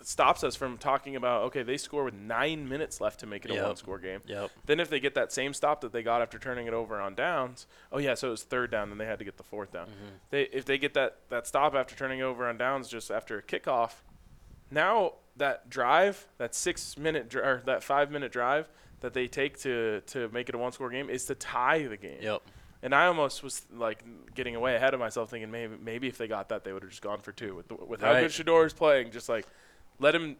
[0.05, 3.51] stops us from talking about okay they score with nine minutes left to make it
[3.51, 3.65] a Yep.
[3.65, 4.51] one score game Yep.
[4.65, 7.15] then if they get that same stop that they got after turning it over on
[7.15, 9.71] downs, oh yeah, so it was third down, then they had to get the fourth
[9.71, 9.87] down.
[9.87, 10.15] Mm-hmm.
[10.31, 13.37] They if they get that that stop after turning it over on downs just after
[13.37, 14.01] a kickoff,
[14.71, 18.69] now that drive, that six minute dri- or that five minute drive
[19.01, 21.97] that they take to to make it a one score game is to tie the
[21.97, 22.19] game.
[22.21, 22.41] Yep.
[22.81, 24.03] And I almost was like
[24.35, 26.89] getting away ahead of myself, thinking maybe maybe if they got that, they would have
[26.91, 27.55] just gone for two.
[27.55, 29.47] With the, with how good Shedeur is playing, just like
[29.99, 30.37] let him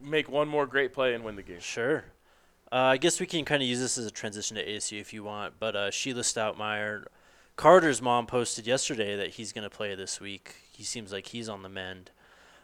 [0.00, 1.60] make one more great play and win the game.
[1.60, 2.04] Sure.
[2.72, 5.12] Uh, I guess we can kind of use this as a transition to ASU if
[5.12, 5.54] you want.
[5.58, 7.04] But uh, Sheila Stoutmire,
[7.56, 10.56] Carter's mom, posted yesterday that he's going to play this week.
[10.72, 12.10] He seems like he's on the mend.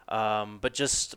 [0.08, 1.14] Um, but just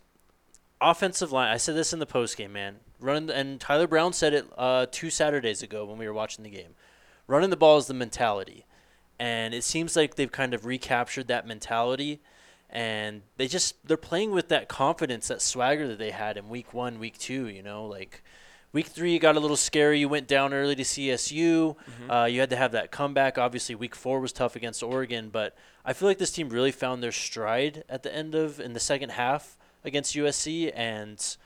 [0.80, 1.52] offensive line.
[1.52, 2.76] I said this in the post game, man.
[3.00, 6.50] Running and Tyler Brown said it uh, two Saturdays ago when we were watching the
[6.50, 6.74] game.
[7.26, 8.64] Running the ball is the mentality,
[9.18, 12.20] and it seems like they've kind of recaptured that mentality
[12.76, 16.74] and they just they're playing with that confidence, that swagger that they had in week
[16.74, 17.48] one, week two.
[17.48, 18.22] You know, like
[18.70, 19.98] week three you got a little scary.
[19.98, 21.74] You went down early to CSU.
[22.10, 23.38] Uh, you had to have that comeback.
[23.38, 25.56] Obviously, week four was tough against Oregon, but
[25.86, 28.80] I feel like this team really found their stride at the end of in the
[28.80, 31.36] second half against USC and.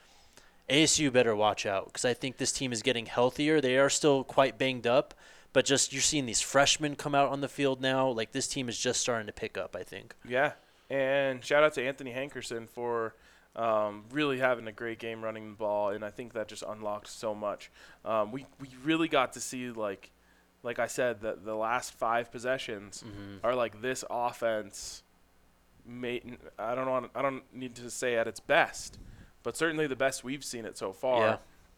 [0.68, 3.60] ASU better watch out because I think this team is getting healthier.
[3.60, 5.14] They are still quite banged up,
[5.52, 8.08] but just you're seeing these freshmen come out on the field now.
[8.08, 9.74] Like this team is just starting to pick up.
[9.74, 10.14] I think.
[10.24, 10.52] Yeah,
[10.90, 13.14] and shout out to Anthony Hankerson for
[13.56, 17.08] um, really having a great game running the ball, and I think that just unlocked
[17.08, 17.70] so much.
[18.04, 20.10] Um, we we really got to see like,
[20.62, 23.02] like I said, that the last five possessions
[23.42, 25.02] are like this offense.
[25.86, 28.98] Made, I don't want I don't need to say at its best,
[29.42, 31.24] but certainly the best we've seen it so far.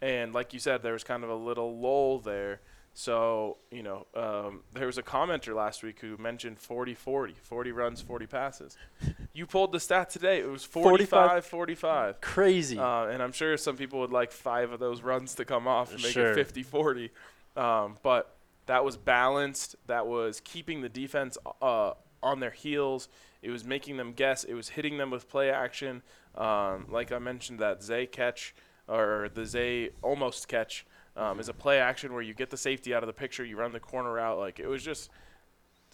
[0.03, 2.61] And like you said, there was kind of a little lull there.
[2.95, 7.73] So, you know, um, there was a commenter last week who mentioned 40 40, 40
[7.73, 8.77] runs, 40 passes.
[9.35, 10.41] You pulled the stat today.
[10.41, 12.21] It was 45 45.
[12.21, 12.79] Crazy.
[12.79, 15.91] Uh, and I'm sure some people would like five of those runs to come off
[15.91, 16.33] and make Sure.
[16.33, 17.11] it 50 40.
[17.57, 18.37] Um, but
[18.67, 19.77] that was balanced.
[19.87, 23.09] That was keeping the defense uh, on their heels.
[23.41, 24.45] It was making them guess.
[24.45, 26.03] It was hitting them with play action.
[26.35, 28.55] Um, like I mentioned, that Zay catch
[28.87, 30.85] or the Zay almost catch
[31.17, 33.57] um, is a play action where you get the safety out of the picture, you
[33.57, 34.39] run the corner out.
[34.39, 35.11] Like it was just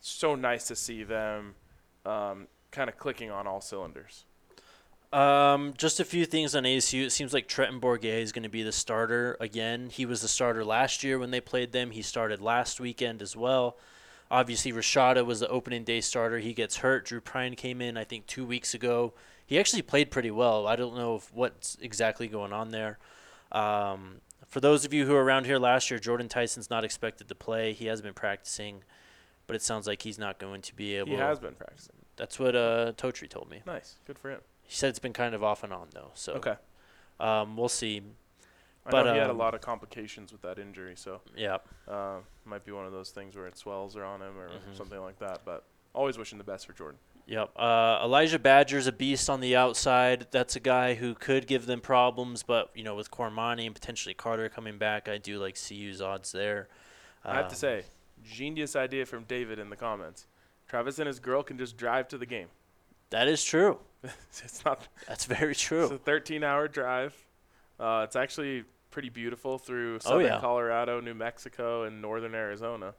[0.00, 1.54] so nice to see them
[2.06, 4.24] um, kind of clicking on all cylinders.
[5.12, 7.04] Um, just a few things on ASU.
[7.04, 9.88] It seems like Trenton Bourguet is going to be the starter again.
[9.88, 11.92] He was the starter last year when they played them.
[11.92, 13.78] He started last weekend as well.
[14.30, 16.38] Obviously, Rashada was the opening day starter.
[16.38, 17.06] He gets hurt.
[17.06, 19.14] Drew Pyne came in, I think, two weeks ago.
[19.46, 20.66] He actually played pretty well.
[20.66, 22.98] I don't know what's exactly going on there.
[23.50, 27.28] Um, for those of you who were around here last year, Jordan Tyson's not expected
[27.28, 27.72] to play.
[27.72, 28.82] He has been practicing,
[29.46, 31.10] but it sounds like he's not going to be able.
[31.10, 31.94] He has been practicing.
[32.16, 33.62] That's what uh, Totri told me.
[33.66, 33.96] Nice.
[34.06, 34.40] Good for him.
[34.62, 36.10] He said it's been kind of off and on though.
[36.14, 36.56] So Okay.
[37.20, 38.02] um, we'll see.
[38.86, 41.58] I But, know he had a um, lot of complications with that injury, so Yeah.
[41.86, 44.74] uh, might be one of those things where it swells or on him or Mhm.
[44.76, 45.42] something like that.
[45.44, 46.98] But always wishing the best for Jordan.
[47.28, 47.50] Yep.
[47.56, 50.26] Uh, Elijah Badger's a beast on the outside.
[50.30, 54.14] That's a guy who could give them problems, but you know, with Cormani and potentially
[54.14, 56.68] Carter coming back, I do like CU's odds there.
[57.24, 57.84] I have Um, to say,
[58.24, 60.26] genius idea from David in the comments.
[60.68, 62.48] Travis and his girl can just drive to the game.
[63.10, 63.78] that is true.
[64.02, 64.88] it's not.
[65.06, 65.84] That's very true.
[65.84, 67.14] It's a 13-hour drive.
[67.78, 70.40] Uh, it's actually pretty beautiful through Oh, southern yeah.
[70.40, 72.94] Colorado, New Mexico, and northern Arizona.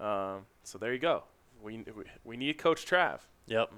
[0.00, 1.24] Um, so there you go.
[1.62, 3.20] We, we we need Coach Trav.
[3.46, 3.72] Yep.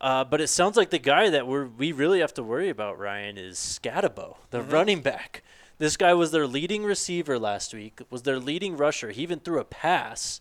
[0.00, 2.98] Uh, but it sounds like the guy that we're, we really have to worry about,
[2.98, 4.72] Ryan, is Skattebo, the Mhm.
[4.72, 5.42] running back.
[5.76, 9.10] This guy was their leading receiver last week, was their leading rusher.
[9.10, 10.40] He even threw a pass.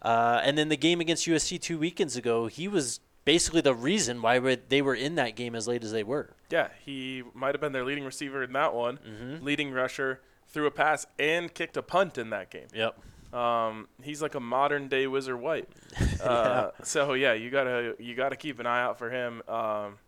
[0.00, 4.20] Uh, and then the game against USC two weekends ago, he was basically the reason
[4.22, 4.38] why
[4.68, 6.34] they were in that game as late as they were.
[6.50, 9.44] Yeah, he might have been their leading receiver in that one, Mm-hmm.
[9.44, 12.68] leading rusher, threw a pass, and kicked a punt in that game.
[12.74, 12.98] Yep.
[13.34, 15.68] Um, he's like a modern day Whizzer White.
[16.22, 19.42] Uh, So yeah, you gotta you gotta keep an eye out for him.
[19.48, 19.98] Um,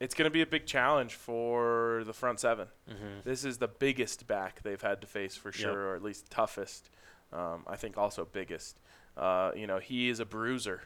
[0.00, 2.68] it's gonna be a big challenge for the front seven.
[2.88, 3.20] Mm-hmm.
[3.24, 5.78] This is the biggest back they've had to face for sure, Yep.
[5.78, 6.88] or at least toughest.
[7.32, 8.78] Um, I think also biggest.
[9.16, 10.82] Uh, you know, he is a bruiser.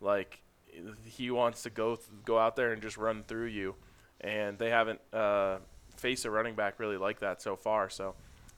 [0.00, 0.42] Like
[1.06, 3.74] he wants to go th- go out there and just run through you,
[4.20, 5.58] and they haven't uh,
[5.96, 7.88] faced a running back really like that so far.
[7.90, 8.14] So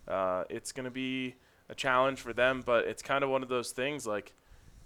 [0.08, 1.36] uh, it's going to be
[1.70, 4.32] a challenge for them, but it's kind of one of those things like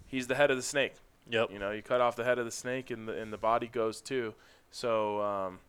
[0.05, 0.93] he's the head of the snake.
[1.29, 1.51] Yep.
[1.51, 3.67] You know, you cut off the head of the snake, and the and the body
[3.67, 4.35] goes too.
[4.69, 5.59] So um,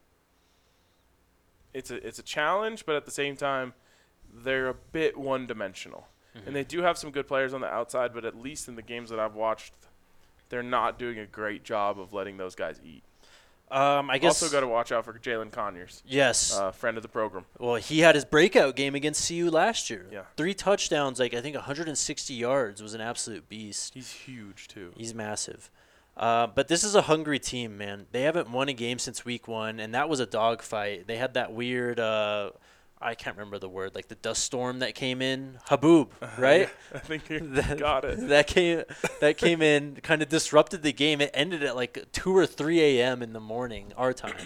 [1.73, 3.73] it's a it's a challenge, but at the same time,
[4.33, 6.07] they're a bit one dimensional.
[6.37, 6.47] Mm-hmm.
[6.47, 8.83] And they do have some good players on the outside, but at least in the
[8.83, 9.73] games that I've watched,
[10.51, 13.03] they're not doing a great job of letting those guys eat.
[13.69, 14.41] Um, I guess.
[14.41, 16.57] also got to watch out for Jalin Conyers, yes.
[16.57, 17.47] uh, friend of the program.
[17.59, 20.07] Well, he had his breakout game against CU last year.
[20.13, 20.23] Yeah.
[20.37, 23.95] Three touchdowns, like I think 160 yards, was an absolute beast.
[23.95, 24.93] He's huge too.
[24.97, 25.71] He's massive.
[26.17, 28.07] Uh, but this is a hungry team, man.
[28.13, 31.07] They haven't won a game since week one, and that was a dogfight.
[31.07, 32.53] They had that weird, uh,
[33.01, 35.59] I can't remember the word, like the dust storm that came in.
[35.69, 36.69] Haboob, right?
[36.95, 38.29] I think you That- got it.
[38.29, 38.83] that came
[39.21, 41.21] that came in, kind of disrupted the game.
[41.21, 43.23] It ended at like two or three a.m.
[43.23, 44.37] in the morning, our time.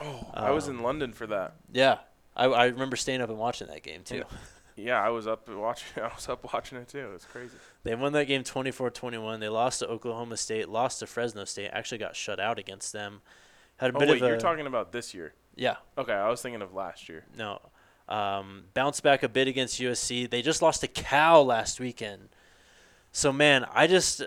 [0.00, 1.54] Oh, I was Um, in London for that.
[1.72, 1.98] Yeah,
[2.34, 4.24] I, I remember staying up and watching that game too.
[4.74, 6.02] Yeah, I was up watching.
[6.02, 7.10] I was up watching it too.
[7.14, 7.58] It's crazy.
[7.84, 9.38] They won that game 24-21.
[9.38, 11.68] They lost to Oklahoma State, lost to Fresno State.
[11.74, 13.20] Actually got shut out against them.
[13.76, 15.34] Had a Oh bit wait, of a you're talking about this year.
[15.56, 17.26] yeah Okay, I was thinking of last year.
[17.36, 17.60] no.
[18.08, 20.28] Um, bounced back a bit against USC.
[20.28, 22.28] They just lost to Cal last weekend.
[23.12, 24.22] So man, I just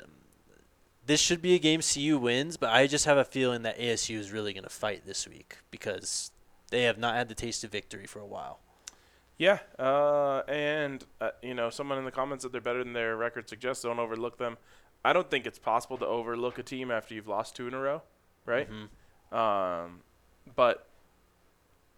[1.05, 4.17] this should be a game CU wins, but I just have a feeling that ASU
[4.17, 6.31] is really going to fight this week because
[6.71, 8.59] they have not had the taste of victory for a while.
[9.37, 13.17] Yeah, uh, and uh, you know, someone in the comments said they're better than their
[13.17, 13.83] record suggests.
[13.83, 14.57] Don't overlook them.
[15.03, 17.79] I don't think it's possible to overlook a team after you've lost two in a
[17.79, 18.01] row,
[18.45, 18.67] right?
[18.69, 19.37] Mhm.
[19.37, 20.01] Um,
[20.55, 20.87] but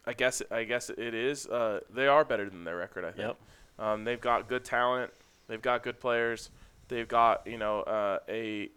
[0.07, 1.45] I guess I guess it is.
[1.45, 3.03] Uh, they are better than their record.
[3.05, 3.27] I think.
[3.27, 3.37] Yep.
[3.79, 5.11] Um, they've got good talent.
[5.47, 6.49] They've got good players.
[6.87, 8.69] They've got you know uh, a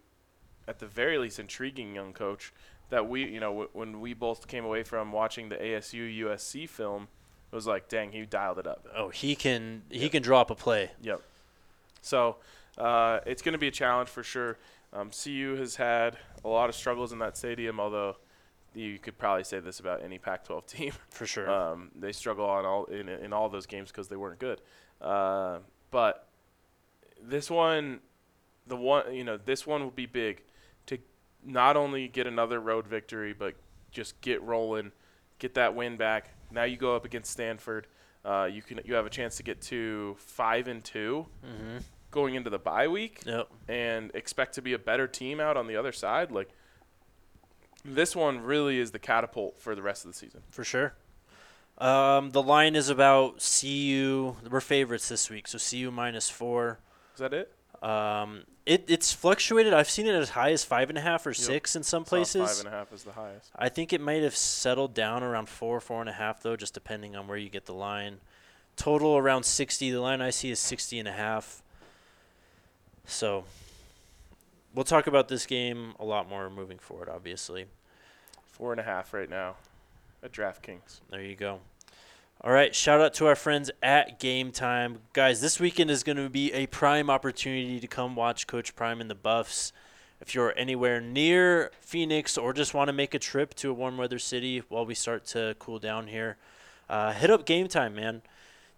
[0.69, 2.53] at the very least intriguing young coach
[2.91, 6.69] that we you know w- when we both came away from watching the ASU USC
[6.69, 7.09] film
[7.53, 8.87] it was like dang he dialed it up.
[8.95, 10.13] Oh, he can he Yep.
[10.13, 10.91] can drop a play.
[11.03, 11.21] Yep.
[12.03, 12.37] So
[12.79, 14.59] uh, it's going to be a challenge for sure.
[14.93, 18.17] Um, CU has had a lot of struggles in that stadium, although
[18.75, 20.93] you could probably say this about any Pac-12 team.
[21.11, 21.51] For sure.
[21.51, 24.61] Um, they struggle on all in in all those games because they weren't good.
[25.01, 25.59] Uh,
[25.91, 26.29] but
[27.23, 28.01] this one,
[28.67, 30.43] the one you know, this one will be big
[30.87, 30.99] to
[31.45, 33.55] not only get another road victory, but
[33.91, 34.93] just get rolling,
[35.39, 36.31] get that win back.
[36.51, 37.87] Now you go up against Stanford.
[38.25, 41.79] Uh, you can you have a chance to get to five and two mm-hmm.
[42.11, 43.49] going into the bye week Yep.
[43.69, 46.31] and expect to be a better team out on the other side.
[46.31, 46.51] Like
[47.85, 50.43] this one really is the catapult for the rest of the season.
[50.51, 50.95] For sure.
[51.79, 54.37] Um, the line is about CU.
[54.51, 56.79] We're favorites this week, so CU minus four.
[57.15, 57.53] Is that it?
[57.83, 59.73] Um, it it's fluctuated.
[59.73, 62.49] I've seen it as high as five and a half or six in some places.
[62.49, 63.51] five and a half is the highest.
[63.57, 66.75] I think it might have settled down around four, four and a half though, just
[66.75, 68.19] depending on where you get the line.
[68.77, 69.91] Total around sixty.
[69.91, 71.63] The line I see is sixty and a half.
[73.07, 73.45] So
[74.75, 77.67] we'll talk about this game a lot more moving forward, obviously.
[78.47, 79.57] Four and a half right now
[80.23, 81.01] at DraftKings.
[81.11, 81.61] There you go.
[82.43, 84.99] All right, shout out to our friends at Gametime.
[85.13, 89.01] Guys, this weekend is going to be a prime opportunity to come watch Coach Prime
[89.01, 89.75] and the Buffs.
[90.23, 93.99] If you're anywhere near Phoenix or just want to make a trip to a warm
[93.99, 96.39] weather city while we start to cool down here,
[96.89, 98.23] uh, hit up Game Time, man.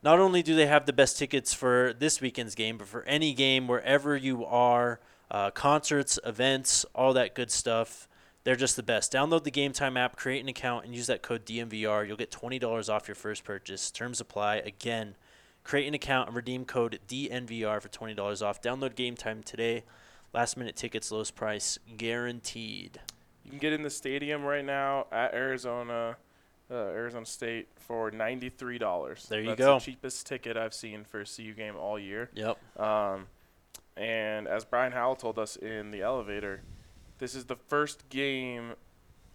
[0.03, 3.32] Not only do they have the best tickets for this weekend's game, but for any
[3.32, 4.99] game wherever you are,
[5.33, 8.07] uh, concerts, events, all that good stuff.
[8.45, 9.12] They're just the best.
[9.12, 12.07] Download the Gametime app, create an account, and use that code DNVR.
[12.07, 13.91] You'll get $20 off your first purchase.
[13.91, 14.57] Terms apply.
[14.57, 15.14] Again,
[15.64, 18.61] create an account and redeem code DNVR for $20 off.
[18.61, 19.85] Download Gametime today.
[20.35, 23.01] Last minute tickets, lowest price guaranteed.
[23.45, 26.16] You can get in the stadium right now at Arizona
[26.70, 29.26] uh, Arizona State for ninety three dollars.
[29.28, 29.74] There you That's go.
[29.74, 32.30] The cheapest ticket I've seen for a CU game all year.
[32.35, 32.80] Yep.
[32.80, 33.26] Um,
[33.97, 36.62] and as Brian Howell told us in the elevator,
[37.18, 38.72] this is the first game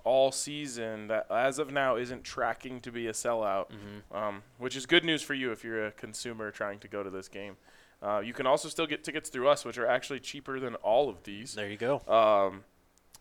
[0.03, 4.75] all season that, as of now, isn't tracking to be a sellout, hmm um, which
[4.75, 7.57] is good news for you if you're a consumer trying to go to this game.
[8.01, 11.09] Uh, you can also still get tickets through us, which are actually cheaper than all
[11.09, 11.53] of these.
[11.55, 12.01] There you go.
[12.07, 12.63] Um,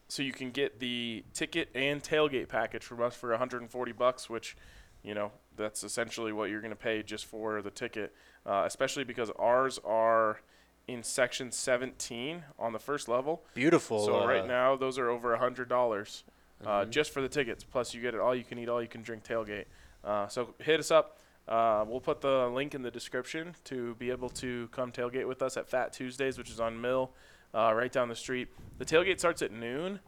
[0.08, 4.56] so you can get the ticket and tailgate package from us for 140 bucks, which,
[5.02, 8.14] you know, that's essentially what you're going to pay just for the ticket.
[8.44, 10.40] Uh, especially because ours are
[10.88, 13.42] in section 17 on the first level.
[13.54, 14.04] Beautiful.
[14.04, 16.24] so uh, right now, those are over a hundred dollars
[16.64, 16.90] uh, mhm.
[16.90, 17.64] just for the tickets.
[17.64, 19.64] Plus, you get it all you can eat, all you can drink tailgate.
[20.04, 21.18] Uh, so hit us up.
[21.48, 25.42] Uh, we'll put the link in the description to be able to come tailgate with
[25.42, 27.10] us at Fat Tuesdays, which is on Mill,
[27.54, 28.48] uh, right down the street.
[28.78, 30.00] The tailgate starts at noon.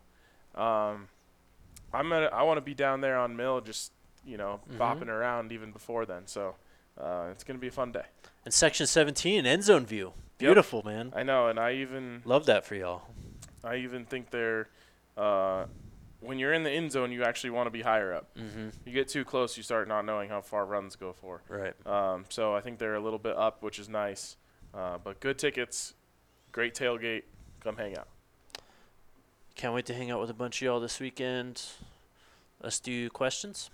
[0.54, 1.08] Um,
[1.92, 2.28] I'm gonna.
[2.32, 3.92] I want to be down there on Mill, just
[4.24, 4.78] you know, Mhm.
[4.78, 6.26] bopping around even before then.
[6.26, 6.56] So
[7.00, 8.04] uh, it's gonna be a fun day.
[8.48, 10.14] And section 17, end zone view.
[10.38, 11.12] Beautiful, man.
[11.14, 13.02] I know, and I even Love that for y'all.
[13.62, 14.70] I even think they're.
[15.18, 15.66] Uh,
[16.20, 18.34] when you're in the end zone, you actually want to be higher up.
[18.38, 18.70] Mm-hmm.
[18.86, 21.42] You get too close, you start not knowing how far runs go for.
[21.46, 21.74] Right.
[21.86, 24.38] Um, so I think they're a little bit up, which is nice.
[24.72, 25.92] Uh, but good tickets,
[26.50, 27.24] great tailgate.
[27.60, 28.08] Come hang out.
[29.56, 31.62] Can't wait to hang out with a bunch of y'all this weekend.
[32.62, 33.68] Let's do questions.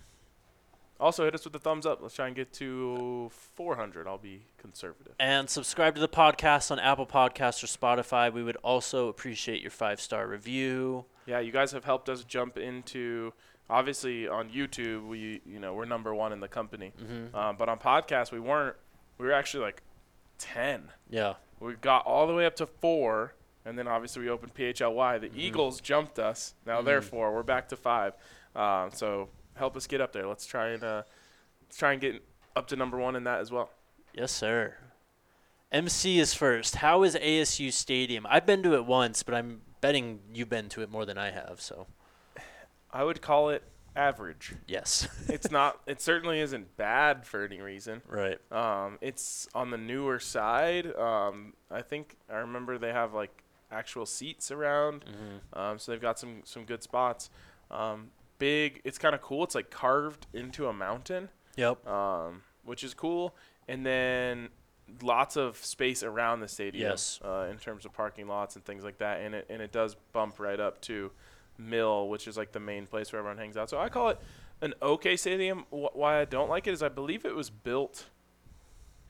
[0.99, 2.01] Also, hit us with the thumbs up.
[2.01, 4.07] Let's try and get to 400.
[4.07, 5.13] I'll be conservative.
[5.19, 8.31] And subscribe to the podcast on Apple Podcasts or Spotify.
[8.31, 11.05] We would also appreciate your five star review.
[11.25, 13.33] Yeah, you guys have helped us jump into.
[13.69, 16.93] Obviously, on YouTube, we you know we're number one in the company.
[17.01, 17.35] Mm-hmm.
[17.35, 18.75] Um, but on podcast, we weren't.
[19.17, 19.81] We were actually like
[20.37, 20.91] 10.
[21.09, 21.33] Yeah.
[21.59, 23.33] We got all the way up to four,
[23.65, 25.17] and then obviously we opened PHLY.
[25.19, 25.37] The Mhm.
[25.37, 26.53] Eagles jumped us.
[26.65, 27.03] Now Mhm.
[27.05, 27.33] four.
[27.33, 28.13] We're back to five.
[28.55, 30.27] Um, so help us get up there.
[30.27, 31.03] Let's try and uh,
[31.63, 32.23] let's try and get
[32.55, 33.69] up to number one in that as well.
[34.13, 34.75] Yes, sir.
[35.71, 36.77] MC is first.
[36.77, 38.25] How is ASU Stadium?
[38.29, 41.31] I've been to it once, but I'm betting you've been to it more than I
[41.31, 41.59] have.
[41.59, 41.87] So
[42.91, 43.63] I would call it
[43.95, 44.55] average.
[44.67, 45.07] yes.
[45.29, 45.81] It's not.
[45.85, 48.01] It certainly isn't bad for any reason.
[48.07, 48.39] right.
[48.51, 50.95] Um, it's on the newer side.
[50.95, 55.03] Um, I think I remember they have like actual seats around.
[55.05, 55.59] Mm-hmm.
[55.59, 57.29] Um, so they've got some some good spots.
[57.71, 58.81] Um, big.
[58.83, 59.43] It's kind of cool.
[59.43, 61.87] It's like carved into a mountain, Yep.
[61.87, 63.35] um, which is cool.
[63.67, 64.49] And then
[65.01, 66.89] lots of space around the stadium.
[66.91, 67.19] Yes.
[67.23, 69.21] Uh, in terms of parking lots and things like that.
[69.21, 71.11] And it and it does bump right up to
[71.57, 73.69] Mill, which is like the main place where everyone hangs out.
[73.69, 74.19] So I call it
[74.61, 75.65] an okay stadium.
[75.69, 78.05] Wh- why I don't like it is I believe it was built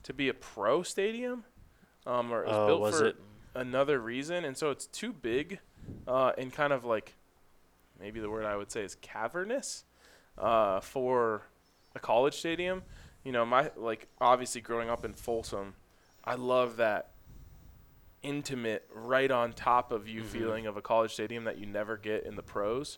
[0.04, 1.44] to be a pro stadium.
[2.08, 3.16] Um, or it was Oh, built was for it?
[3.56, 5.60] another reason, and so it's too big,
[6.08, 7.16] uh, and kind of like
[8.00, 9.84] maybe the word I would say is cavernous
[10.38, 11.44] uh, for
[11.96, 12.84] a college stadium.
[13.24, 15.76] You know, my like obviously growing up in Folsom,
[16.24, 17.12] I love that
[18.22, 20.26] intimate, right on top of you Mhm.
[20.26, 22.98] feeling of a college stadium that you never get in the pros.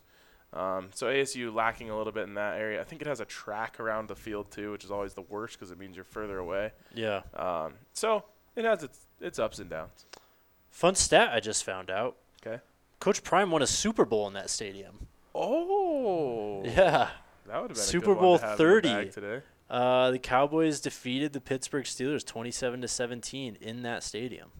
[0.54, 2.80] Um, so ASU lacking a little bit in that area.
[2.80, 5.58] I think it has a track around the field too, which is always the worst
[5.58, 6.72] because it means you're further away.
[6.94, 7.22] Yeah.
[7.34, 8.24] Um, so
[8.56, 10.06] it has its its ups and downs.
[10.70, 12.16] Fun stat I just found out.
[12.40, 12.60] 'Kay.
[13.00, 15.06] Coach Prime won a Super Bowl in that stadium.
[15.34, 17.10] Oh, Yeah.
[17.46, 19.10] that would have been Super a good Bowl one to have 30.
[19.10, 19.42] today.
[19.70, 24.50] Uh, the Cowboys defeated the Pittsburgh Steelers 27 to 17 in that stadium.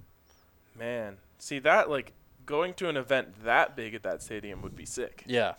[0.78, 2.12] Man, see that like
[2.46, 5.24] going to an event that big at that stadium would be sick.
[5.26, 5.54] Yeah.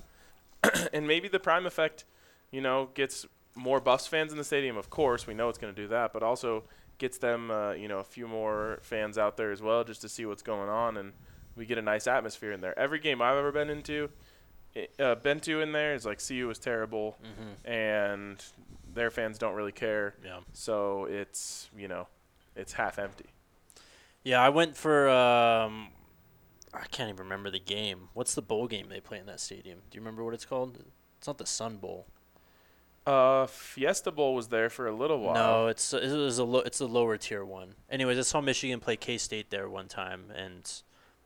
[0.94, 2.06] and maybe the prime effect,
[2.52, 3.26] you know, gets
[3.56, 4.78] more Buffs fans in the stadium.
[4.78, 6.64] Of course, we know it's going to do that, but also
[6.98, 10.10] gets them, uh, you know, a few more fans out there as well, just to
[10.10, 11.14] see what's going on, and
[11.60, 12.78] we get a nice atmosphere in there.
[12.80, 14.10] Every game I've ever been into,
[14.98, 17.70] uh, been to in there is like CU was terrible, Mm-hmm.
[17.72, 18.44] and
[18.94, 20.40] their fans don't really care, Yeah.
[20.54, 22.08] so it's you know,
[22.56, 23.26] it's half empty.
[24.24, 25.90] Yeah, I went for um
[26.74, 28.10] I can't even remember the game.
[28.14, 29.80] What's the bowl game they play in that stadium?
[29.90, 30.78] Do you remember what it's called?
[31.18, 32.06] It's not the Sun Bowl.
[33.08, 35.34] Uh, Fiesta Bowl was there for a little while.
[35.34, 37.74] No, it's it was a lo- it's the lower tier one.
[37.90, 40.72] Anyways, I saw Michigan play K State there one time, and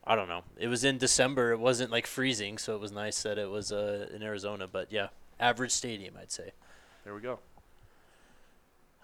[0.05, 0.43] I don't know.
[0.57, 1.51] It was in December.
[1.51, 4.67] It wasn't like freezing, so it was nice that it was uh, in Arizona.
[4.67, 5.07] But yeah,
[5.39, 6.51] average stadium, I'd say.
[7.03, 7.39] There we go.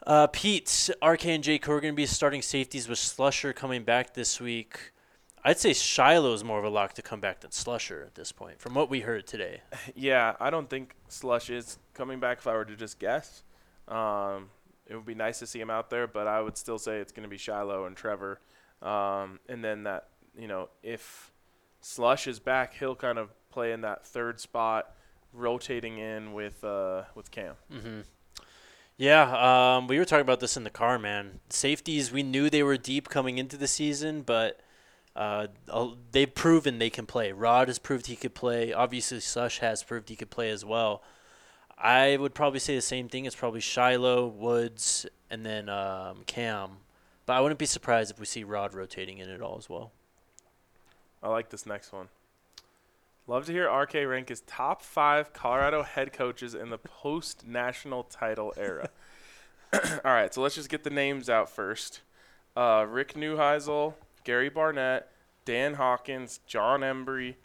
[0.06, 4.14] Uh, Pete, RK and Jake are going to be starting safeties with Slusher coming back
[4.14, 4.94] this week.
[5.44, 8.32] I'd say Shiloh is more of a lock to come back than Slusher at this
[8.32, 9.62] point, from what we heard today.
[9.96, 12.40] Yeah, I don't think Slush is coming back.
[12.40, 13.44] If I were to just guess,
[13.88, 14.50] um,
[14.88, 17.12] it would be nice to see him out there, but I would still say it's
[17.12, 18.40] going to be Shiloh and Trevor.
[18.82, 20.08] Um, and then that,
[20.40, 21.32] you know, if
[21.82, 24.96] Slush is back, he'll kind of play in that third spot
[25.34, 27.56] rotating in with uh, with Cam.
[27.72, 28.02] Mm-hmm.
[28.98, 31.40] Yeah, um, we were talking about this in the car, man.
[31.50, 34.60] Safeties, we knew they were deep coming into the season, but
[35.16, 35.48] uh,
[36.12, 37.32] they've proven they can play.
[37.32, 38.74] Rod has proved he could play.
[38.74, 41.02] Obviously, Slush has proved he could play as well.
[41.78, 43.24] I would probably say the same thing.
[43.24, 46.72] It's probably Shiloh, Woods, and then um, Cam.
[47.26, 49.94] But I wouldn't be surprised if we see Rod rotating in it all as well.
[51.22, 52.08] I like this next one.
[53.28, 58.04] Love to hear RK rank his top five Colorado head coaches in the post national
[58.04, 58.90] title era.
[59.74, 62.02] All right, so let's just get the names out first.
[62.58, 63.94] Uh, Rick Neuheisel,
[64.24, 65.12] Gary Barnett,
[65.46, 67.36] Dan Hawkins, John Embree,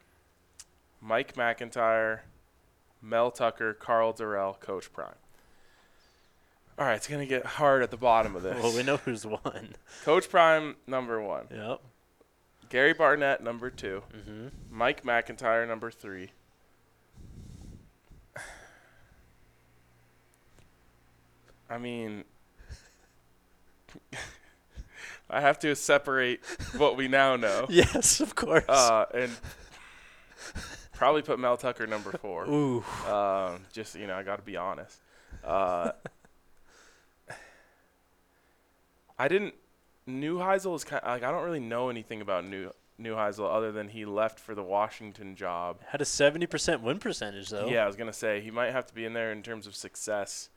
[1.02, 2.24] Mike MacIntyre,
[3.02, 5.14] Mel Tucker, Karl Dorrell, Coach Prime.
[6.78, 8.58] All right, it's gonna get hard at the bottom of this.
[8.62, 9.74] Well, we know who's won.
[10.04, 11.80] Coach Prime number one, Yep.
[12.74, 14.48] Gary Barnett number two, Mm-hmm.
[14.68, 16.32] Mike MacIntyre number three.
[21.70, 22.24] I mean,
[25.30, 26.40] I have to separate
[26.76, 28.68] what we now know, Yes, of course.
[28.68, 29.30] uh, and
[30.94, 32.44] probably put Mel Tucker number four.
[32.46, 32.82] Ooh.
[33.08, 34.98] Um, just you know, I got to be honest.
[35.44, 35.92] Uh,
[39.16, 39.54] I didn't.
[40.08, 41.02] Neuheisel is kind.
[41.02, 44.54] of, like I don't really know anything about New Neuheisel other than he left for
[44.54, 45.78] the Washington job.
[45.88, 47.66] Had a 70% win percentage, though.
[47.66, 49.74] Yeah, I was gonna say he might have to be in there in terms of
[49.74, 50.48] success,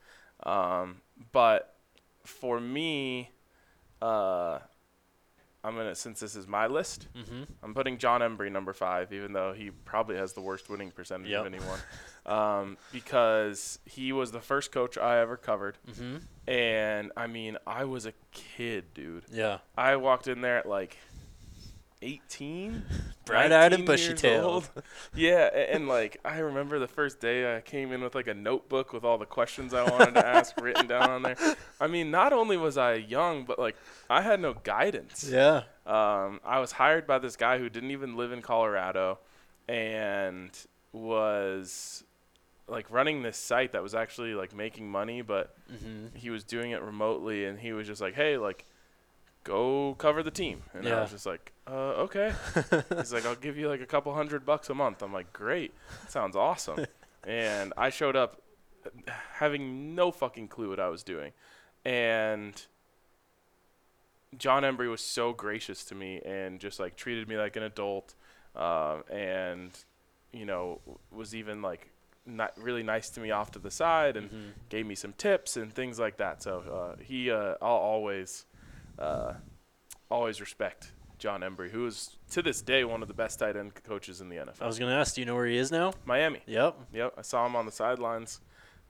[0.43, 1.76] um, but
[2.24, 3.32] for me,
[4.02, 4.60] uh,
[5.64, 7.43] I'm gonna since this is my list, Mm-hmm.
[7.64, 11.30] I'm putting John Embree number five, even though he probably has the worst winning percentage
[11.32, 11.39] Yep.
[11.41, 11.80] of anyone,
[12.28, 16.18] um, because he was the first coach I ever covered, Mm-hmm.
[16.52, 19.24] and I mean I was a kid, dude.
[19.32, 19.60] Yeah.
[19.78, 20.98] I walked in there at like
[22.04, 22.84] 18,
[23.26, 24.70] Bright-eyed and bushy-tailed.
[25.16, 28.34] Yeah, a- and like I remember the first day I came in with like a
[28.36, 31.36] notebook with all the questions I wanted to ask written down on there.
[31.82, 33.76] I mean, not only was I young, but like
[34.10, 35.28] I had no guidance.
[35.28, 35.64] Yeah.
[35.88, 39.18] Um, I was hired by this guy who didn't even live in Colorado,
[39.68, 40.52] and
[40.94, 42.04] was
[42.68, 46.15] like running this site that was actually like making money, but Mm-hmm.
[46.15, 48.65] he was doing it remotely, and he was just like, "Hey, like,
[49.43, 52.34] go cover the team," and I was just like, "Uh, okay."
[52.97, 55.74] He's like, "I'll give you like a couple hundred bucks a month." I'm like, "Great,
[56.07, 56.86] sounds awesome."
[57.26, 58.41] and I showed up
[59.34, 61.32] having no fucking clue what I was doing,
[61.86, 62.65] and
[64.38, 68.13] John Embree was so gracious to me and just like treated me like an adult,
[68.55, 69.72] uh, and
[70.34, 71.89] you know was even like
[72.28, 74.52] not really nice to me off to the side and Mhm.
[74.70, 76.44] gave me some tips and things like that.
[76.44, 76.60] So
[76.98, 78.46] uh, he, uh, I'll always,
[79.00, 79.34] uh,
[80.10, 83.74] always respect John Embree, who is to this day one of the best tight end
[83.84, 84.62] coaches in the NFL.
[84.64, 85.94] I was gonna ask, do you know where he is now?
[86.06, 86.42] Miami.
[86.46, 86.76] Yep.
[86.94, 88.40] Yep, I saw him on the sidelines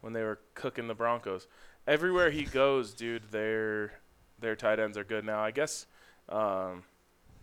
[0.01, 1.47] when they were cooking the Broncos.
[1.87, 3.93] Everywhere he goes, dude, their
[4.39, 5.39] their tight ends are good now.
[5.39, 5.87] I guess
[6.29, 6.83] um,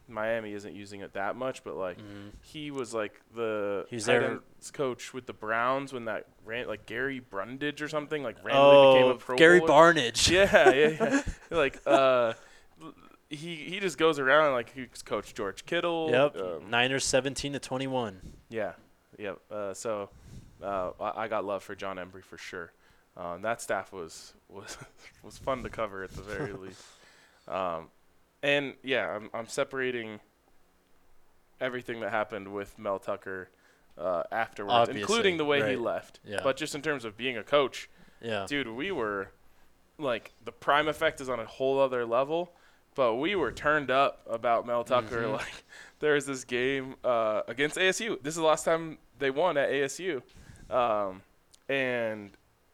[0.08, 2.28] Miami isn't using it that much, but like Mm-hmm.
[2.42, 6.66] he was like the He was tight ends coach with the Browns when that ran
[6.66, 9.94] like Gary Brundage or something like randomly became a Oh, Pro Gary Bowler.
[9.94, 10.30] Barnidge.
[10.30, 11.22] Yeah, yeah, yeah.
[11.56, 12.34] like uh,
[13.30, 16.10] he he just goes around like he's coached George Kittle.
[16.10, 16.36] Yep.
[16.36, 18.20] um, Niners 17 to 21.
[18.50, 18.72] yeah,
[19.18, 19.38] yep.
[19.50, 20.10] Uh, so
[20.62, 22.72] uh, I, I got love for John Embree for sure.
[23.16, 24.76] Uh, that staff was was
[25.22, 26.82] was fun to cover at the very least.
[27.48, 27.88] Um,
[28.44, 30.20] and yeah, I'm I'm separating
[31.60, 33.48] everything that happened with Mel Tucker
[33.96, 36.20] uh, afterwards, Obviously, including the way he left.
[36.24, 36.40] Yeah.
[36.44, 37.88] But just in terms of being a coach,
[38.20, 38.44] Yeah.
[38.46, 39.30] dude, we were
[39.98, 42.52] like the prime effect is on a whole other level.
[42.96, 45.22] But we were turned up about Mel Tucker.
[45.24, 45.32] Mhm.
[45.38, 45.64] Like
[46.00, 48.22] there was this game uh, against ASU.
[48.22, 50.22] This is the last time they won at ASU,
[50.70, 51.22] um,
[51.68, 52.30] and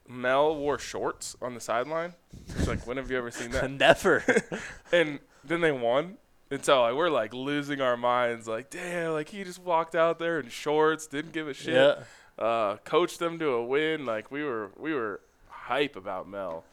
[0.08, 2.14] Mel wore shorts on the sideline.
[2.48, 3.70] It's like when have you ever seen that?
[3.86, 4.24] Never.
[4.92, 6.16] and then they won.
[6.50, 10.18] And so like, we're like losing our minds, like damn, like he just walked out
[10.18, 12.44] there in shorts, didn't give a shit yeah.
[12.44, 14.04] uh, coached them to a win.
[14.04, 16.64] Like we were, we were hype about Mel,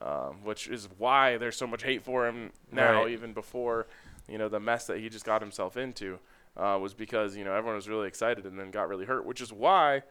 [0.00, 3.10] um, which is why there's so much hate for him now, Right.
[3.10, 3.86] even before,
[4.28, 6.18] you know, the mess that he just got himself into,
[6.56, 9.40] uh, was because you know everyone was really excited and then got really hurt, which
[9.40, 10.02] is why.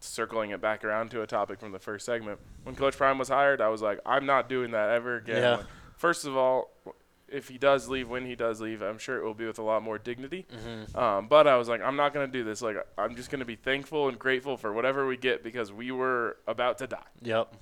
[0.00, 3.28] Circling it back around to a topic from the first segment, when Coach Prime was
[3.30, 5.42] hired, I was like, I'm not doing that ever again.
[5.42, 5.56] Yeah.
[5.56, 5.66] Like,
[5.96, 6.70] first of all,
[7.28, 9.62] if he does leave, when he does leave, I'm sure it will be with a
[9.62, 10.46] lot more dignity.
[10.52, 10.96] Mm-hmm.
[10.98, 12.62] Um, but I was like, I'm not gonna do this.
[12.62, 16.36] Like, I'm just gonna be thankful and grateful for whatever we get because we were
[16.46, 17.06] about to die.
[17.22, 17.54] Yep.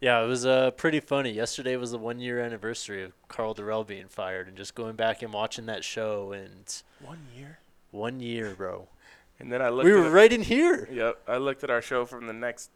[0.00, 1.30] Yeah, it was uh, pretty funny.
[1.30, 5.22] Yesterday was the one year anniversary of Karl Dorrell being fired, and just going back
[5.22, 7.58] and watching that show, and One year.
[7.92, 8.88] one year, bro.
[9.38, 9.84] And then I looked.
[9.84, 10.88] We were it- right in here.
[10.90, 12.70] Yep, I looked at our show from the next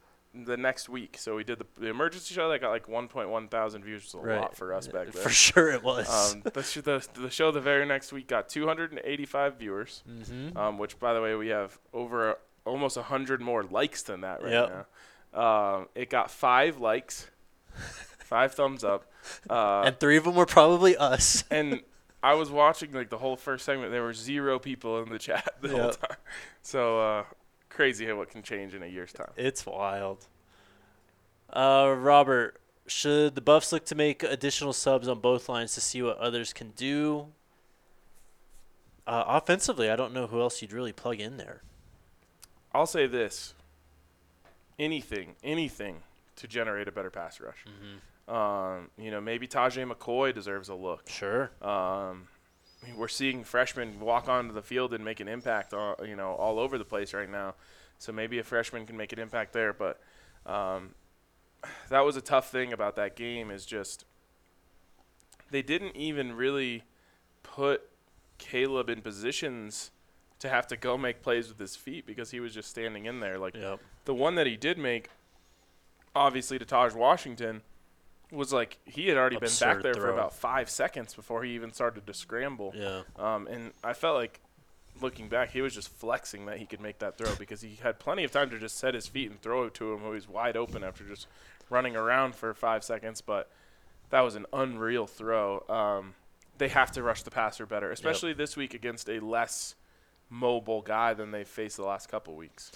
[0.45, 1.17] the next week.
[1.19, 4.15] So we did the, the emergency show that got like 1.1 thousand views, which is
[4.15, 4.41] a Right.
[4.41, 5.23] lot for us back then.
[5.23, 6.35] For sure it was.
[6.35, 10.57] Um, the, sh- the the show the very next week got 285 viewers, mm-hmm.
[10.57, 14.43] um, which by the way we have over a, almost 100 more likes than that
[14.43, 14.87] right Yep.
[15.35, 15.77] now.
[15.77, 17.31] Um, it got five likes,
[18.19, 19.11] five thumbs up,
[19.51, 21.45] uh, and three of them were probably us.
[21.51, 21.83] and
[22.23, 23.93] I was watching like the whole first segment.
[23.93, 26.17] There were zero people in the chat the whole time.
[26.63, 27.25] So uh,
[27.77, 29.31] crazy how what can change in a year's time.
[29.37, 30.27] It's wild.
[31.51, 36.03] Uh, Robert, should the Buffs look to make additional subs on both lines to see
[36.03, 37.27] what others can do?
[39.07, 41.63] Uh, offensively, I don't know who else you'd really plug in there.
[42.73, 43.55] I'll say this:
[44.79, 45.99] anything, anything
[46.37, 47.65] to generate a better pass rush.
[47.67, 48.35] Mm-hmm.
[48.35, 51.09] Um, you know, maybe Taje McCoy deserves a look.
[51.09, 51.51] Sure.
[51.63, 52.27] Um,
[52.87, 56.17] I mean, we're seeing freshmen walk onto the field and make an impact, all, you
[56.17, 57.55] know, all over the place right now.
[57.99, 59.73] So maybe a freshman can make an impact there.
[59.73, 60.01] But
[60.45, 60.95] um,
[61.89, 64.05] that was a tough thing about that game is just
[65.51, 66.85] they didn't even really
[67.43, 67.83] put
[68.39, 69.91] Caleb in positions
[70.39, 73.21] to have to go make plays with his feet because he was just standing in
[73.21, 73.39] there.
[73.39, 73.81] Like Yep.
[74.05, 75.09] the one that he did make,
[76.15, 77.63] obviously to Tahj Washington,
[78.33, 81.73] was like he had already been back there for about five seconds before he even
[81.73, 82.75] started to scramble.
[82.77, 83.03] Yeah.
[83.19, 84.41] Um, and I felt like
[85.01, 87.99] looking back, he was just flexing that he could make that throw because he had
[87.99, 90.15] plenty of time to just set his feet and throw it to him when he
[90.15, 91.27] was wide open after just
[91.71, 93.21] running around for five seconds.
[93.21, 93.51] But
[94.11, 95.65] that was an unreal throw.
[95.69, 96.15] Um,
[96.59, 99.75] they have to rush the passer better, especially this week against a less
[100.31, 102.73] mobile guy than they faced the last couple weeks.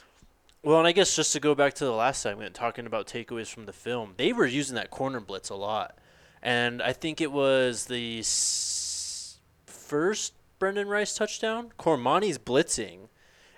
[0.62, 3.46] Well, and I guess just to go back to the last segment, talking about takeaways
[3.46, 5.96] from the film, they were using that corner blitz a lot,
[6.42, 8.22] and I think it was the
[9.66, 11.72] first Brenden Rice touchdown.
[11.78, 13.08] Cormani's blitzing,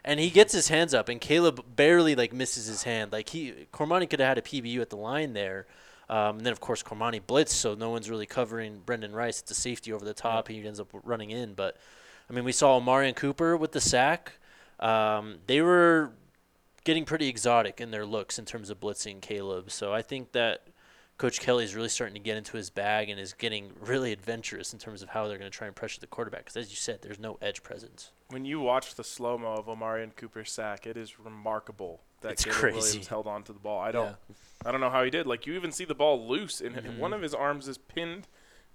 [0.05, 3.11] and he gets his hands up, and Caleb barely like misses his hand.
[3.11, 5.67] Like he, Cormani could have had a PBU at the line there.
[6.09, 9.41] Um, and then of course Cormani blitzed, so no one's really covering Brenden Rice.
[9.41, 10.47] It's a safety over the top.
[10.47, 11.77] He ends up running in, but
[12.31, 14.35] I mean we saw Marion Cooper with the sack.
[14.79, 16.13] Um, they were
[16.85, 19.71] getting pretty exotic in their looks in terms of blitzing Caleb.
[19.71, 20.67] So I think that
[21.19, 24.73] Coach Kelly is really starting to get into his bag and is getting really adventurous
[24.73, 26.41] in terms of how they're going to try and pressure the quarterback.
[26.45, 28.11] Because as you said, there's no edge presence.
[28.31, 32.45] When you watch the slow mo of Omarion Cooper's sack, it is remarkable that It's
[32.45, 32.77] Caleb crazy.
[32.79, 33.81] Williams held on to the ball.
[33.81, 34.35] I don't, Yeah.
[34.65, 35.27] I don't know how he did.
[35.27, 36.99] Like you even see the ball loose, and Mhm.
[36.99, 38.27] one of his arms is pinned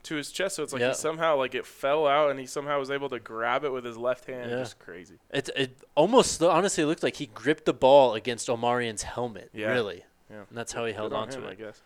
[0.07, 0.89] to his chest, so it's like Yeah.
[0.89, 3.85] he somehow like it fell out, and he somehow was able to grab it with
[3.85, 4.49] his left hand.
[4.51, 4.57] Yeah.
[4.57, 5.19] Just crazy.
[5.31, 9.49] It it almost honestly looked like he gripped the ball against Omarion's helmet.
[9.53, 9.67] Yeah.
[9.71, 10.03] Really.
[10.29, 10.43] Yeah.
[10.49, 11.51] And that's how he held Good on on to it.
[11.51, 11.81] I guess.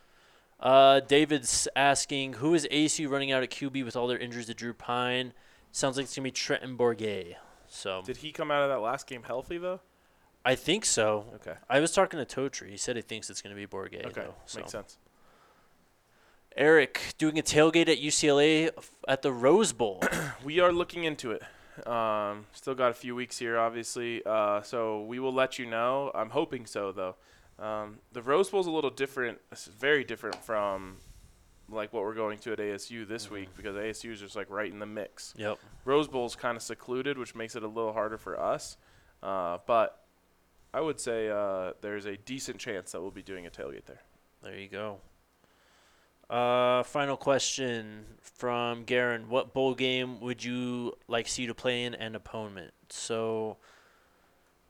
[0.60, 4.54] Uh, David's asking, who is ASU running out at QB with all their injuries to
[4.54, 5.34] Drew Pyne?
[5.72, 7.36] Sounds like it's gonna be Trenton Bourguet.
[7.68, 9.80] So Did he come out of that last game healthy though?
[10.44, 11.26] I think so.
[11.36, 11.54] Okay.
[11.70, 12.70] I was talking to Totri.
[12.70, 14.06] He said he thinks it's gonna be Bourget.
[14.08, 14.22] Okay.
[14.22, 14.60] Though, so.
[14.60, 14.98] Makes sense.
[16.56, 18.70] Eric doing a tailgate at UCLA
[19.08, 20.04] at the Rose Bowl.
[20.44, 21.44] We are looking into it.
[21.88, 24.24] Um, still got a few weeks here, obviously.
[24.26, 26.12] Uh, so we will let you know.
[26.16, 27.16] I'm hoping so, though.
[27.64, 29.40] Um, the Rose Bowl is a little different.
[29.52, 30.98] It's very different from
[31.70, 33.32] like what we're going to at ASU this Mhm.
[33.32, 35.34] week because ASU is just like right in the mix.
[35.38, 35.60] yep.
[35.86, 38.78] Rose Bowl's kind of secluded, which makes it a little harder for us.
[39.22, 40.04] Uh, but
[40.74, 44.02] I would say uh, there's a decent chance that we'll be doing a tailgate there.
[44.42, 44.98] There you go.
[46.32, 49.28] Uh, final question from Garen.
[49.28, 52.72] What bowl game would you like to see you to play in and opponent?
[52.88, 53.58] So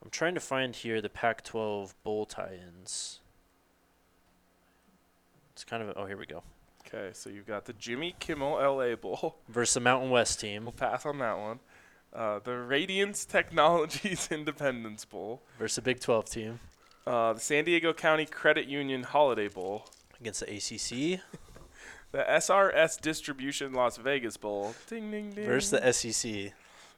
[0.03, 3.19] I'm trying to find here the Pac 12 bowl tie ins.
[5.53, 6.41] It's kind of, a, oh, here we go.
[6.87, 9.37] Okay, so you've got the Jimmy Kimmel LA Bowl.
[9.47, 10.63] Versus the Mountain West team.
[10.63, 11.59] We'll pass on that one.
[12.11, 15.43] Uh, the Radiance Technologies Independence Bowl.
[15.59, 16.59] Versus the Big 12 team.
[17.05, 19.85] Uh, the San Diego County Credit Union Holiday Bowl.
[20.19, 21.21] Against the ACC.
[22.11, 24.75] The SRS Distribution Las Vegas Bowl.
[24.87, 25.45] Ding, ding, ding.
[25.45, 26.53] Versus the SEC.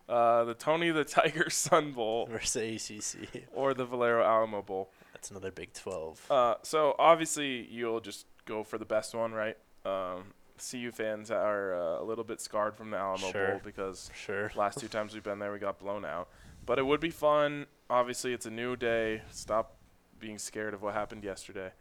[0.10, 2.26] uh, the Tony the Tiger Sun Bowl.
[2.28, 3.44] Versus the ACC.
[3.54, 4.90] Or the Valero Alamo Bowl.
[5.14, 6.32] That's another Big 12.
[6.32, 9.58] Uh, so obviously you'll just go for the best one, right?
[9.86, 13.48] Um, CU fans are uh, a little bit scarred from the Alamo Sure.
[13.52, 14.52] Bowl because Sure.
[14.56, 16.28] last two times we've been there we got blown out.
[16.66, 17.66] But it would be fun.
[17.90, 19.22] Obviously, it's a new day.
[19.30, 19.76] Stop
[20.20, 21.72] being scared of what happened yesterday.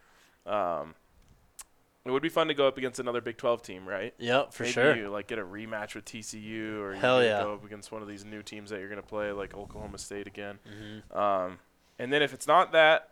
[0.44, 0.94] Um,
[2.04, 4.12] it would be fun to go up against another Big 12 team, right?
[4.18, 4.96] Yep, for Maybe sure.
[4.96, 7.42] you like get a rematch with TCU, or Hell you yeah.
[7.42, 10.26] go up against one of these new teams that you're gonna play, like Oklahoma State
[10.26, 10.58] again.
[10.66, 11.58] hmm Um,
[11.98, 13.10] and then if it's not that,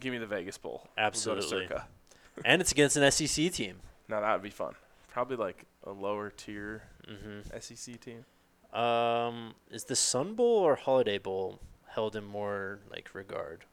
[0.00, 0.82] give me the Vegas Bowl.
[0.96, 1.68] We'll Absolutely.
[2.44, 3.80] And it's against an SEC team.
[4.08, 4.74] Now that would be fun.
[5.08, 8.24] Probably like a lower tier hmm SEC team.
[8.72, 11.58] Um, is the Sun Bowl or Holiday Bowl
[11.88, 13.64] held in more like regard?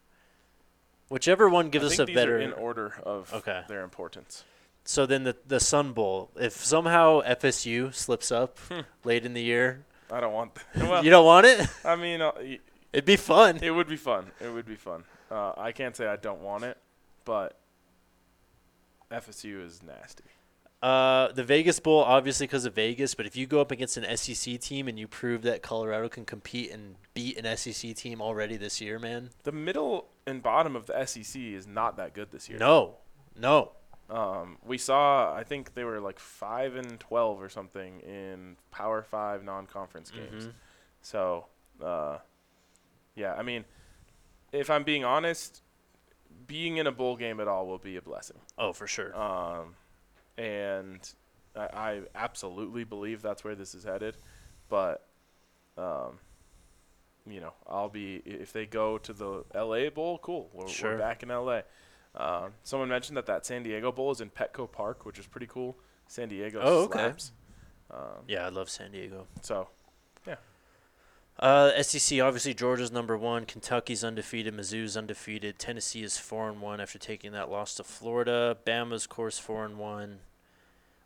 [1.10, 2.38] Whichever one gives I us a better.
[2.38, 3.64] in order of Okay.
[3.68, 4.44] their importance.
[4.84, 6.32] So then the the Sun Bowl.
[6.36, 8.82] If somehow FSU slips up Hmm.
[9.04, 10.56] late in the year, I don't want.
[10.56, 10.64] That.
[10.90, 11.68] Well, you don't want it.
[11.86, 12.60] I mean, uh, y-
[12.94, 13.60] It'd be fun.
[13.62, 14.32] it would be fun.
[14.40, 15.04] It would be fun.
[15.30, 16.78] Uh, I can't say I don't want it,
[17.26, 17.58] but
[19.12, 20.24] FSU is nasty.
[20.82, 24.06] Uh, the Vegas Bowl, obviously because of Vegas, but if you go up against an
[24.16, 28.58] SEC team and you prove that Colorado can compete and beat an SEC team already
[28.58, 32.48] this year, man, The middle and bottom of the SEC is not that good this
[32.50, 32.60] year.
[32.60, 32.98] no,
[33.36, 33.72] no,
[34.10, 39.02] Um, we saw, I think they were like five and twelve or something in Power
[39.04, 40.48] Five non-conference games.
[40.48, 40.54] Mhm.
[41.02, 41.48] So,
[41.84, 42.20] uh,
[43.16, 43.66] yeah, I mean,
[44.52, 45.62] if I'm being honest,
[46.46, 48.40] being in a bowl game at all will be a blessing.
[48.58, 49.16] oh for sure.
[49.16, 49.76] Um,
[50.38, 51.00] and
[51.56, 54.16] I, I absolutely believe that's where this is headed.
[54.70, 55.06] But,
[55.78, 56.20] um,
[57.30, 60.50] you know, I'll be if they go to the LA Bowl, cool.
[60.54, 60.94] We're, Sure.
[60.94, 61.62] we're back in LA.
[62.16, 65.48] Um, someone mentioned that that San Diego Bowl is in Petco Park, which is pretty
[65.48, 65.78] cool.
[66.08, 67.14] San Diego Oh, okay.
[67.92, 69.28] Um, yeah, I love San Diego.
[69.42, 69.70] so
[70.26, 70.36] yeah.
[71.40, 76.82] Uh, SEC obviously Georgia's number one, Kentucky's undefeated, Mizzou's undefeated, Tennessee is four and one
[76.82, 78.58] after taking that loss to Florida.
[78.66, 80.20] Bama's course four and one.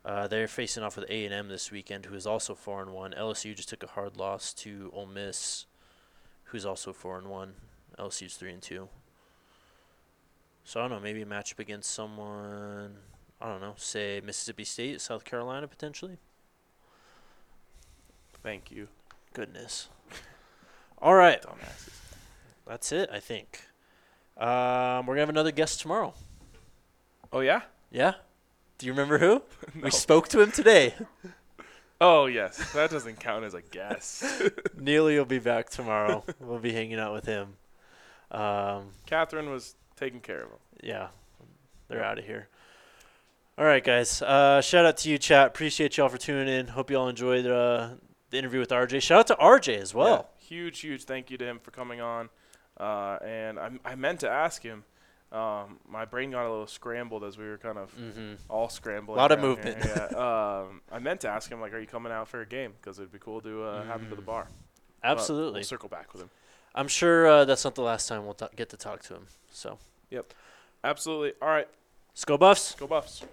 [0.04, 2.92] Uh, they're facing off with A and M this weekend, who is also four and
[2.92, 3.12] one.
[3.12, 5.66] LSU just took a hard loss to Ole Miss,
[6.52, 7.54] who's also four and one.
[7.98, 8.88] LSU's three and two.
[10.64, 12.96] So I don't know, maybe a matchup against someone.
[13.40, 16.18] I don't know, say Mississippi State, South Carolina potentially.
[18.42, 18.88] thank you,
[19.32, 19.88] Goodness.
[20.98, 21.42] All right.
[21.42, 21.90] dumbasses.
[22.66, 23.60] That's it, I think.
[24.36, 26.14] Um, we're gonna have another guest tomorrow.
[27.32, 27.62] Oh yeah.
[27.90, 28.14] Yeah.
[28.78, 29.42] Do you remember who?
[29.74, 29.84] No.
[29.84, 30.94] We spoke to him today.
[32.04, 34.42] Oh yes, that doesn't count as a guess.
[34.76, 36.24] Neely will be back tomorrow.
[36.40, 37.54] we'll be hanging out with him.
[38.32, 40.58] Um, Catherine was taking care of him.
[40.82, 41.08] yeah,
[41.86, 42.48] they're out of here.
[43.56, 44.20] All right, guys.
[44.20, 45.46] Uh, shout out to you, chat.
[45.46, 46.66] Appreciate y'all for tuning in.
[46.66, 47.90] Hope y'all enjoyed uh,
[48.30, 49.00] the interview with RJ.
[49.00, 50.28] Shout out to RJ as well.
[50.40, 52.30] Yeah, huge, huge thank you to him for coming on.
[52.80, 54.82] Uh, and I, I meant to ask him.
[55.32, 58.34] Um, my brain got a little scrambled as we were kind of Mm-hmm.
[58.50, 59.18] all scrambling.
[59.18, 59.78] A lot of movement.
[59.82, 60.04] Yeah.
[60.68, 62.74] um, I meant to ask him like, are you coming out for a game?
[62.80, 64.26] Because it'd be cool to uh, have him to the Mm.
[64.26, 64.48] bar.
[65.02, 65.54] Absolutely.
[65.60, 66.30] we'll circle back with him.
[66.74, 69.26] I'm sure uh, that's not the last time we'll ta- get to talk to him.
[69.50, 69.78] So,
[70.10, 70.32] Yep.
[70.84, 71.32] Absolutely.
[71.40, 71.68] All right.
[72.12, 72.74] let's go Buffs.
[72.74, 73.24] Go Buffs.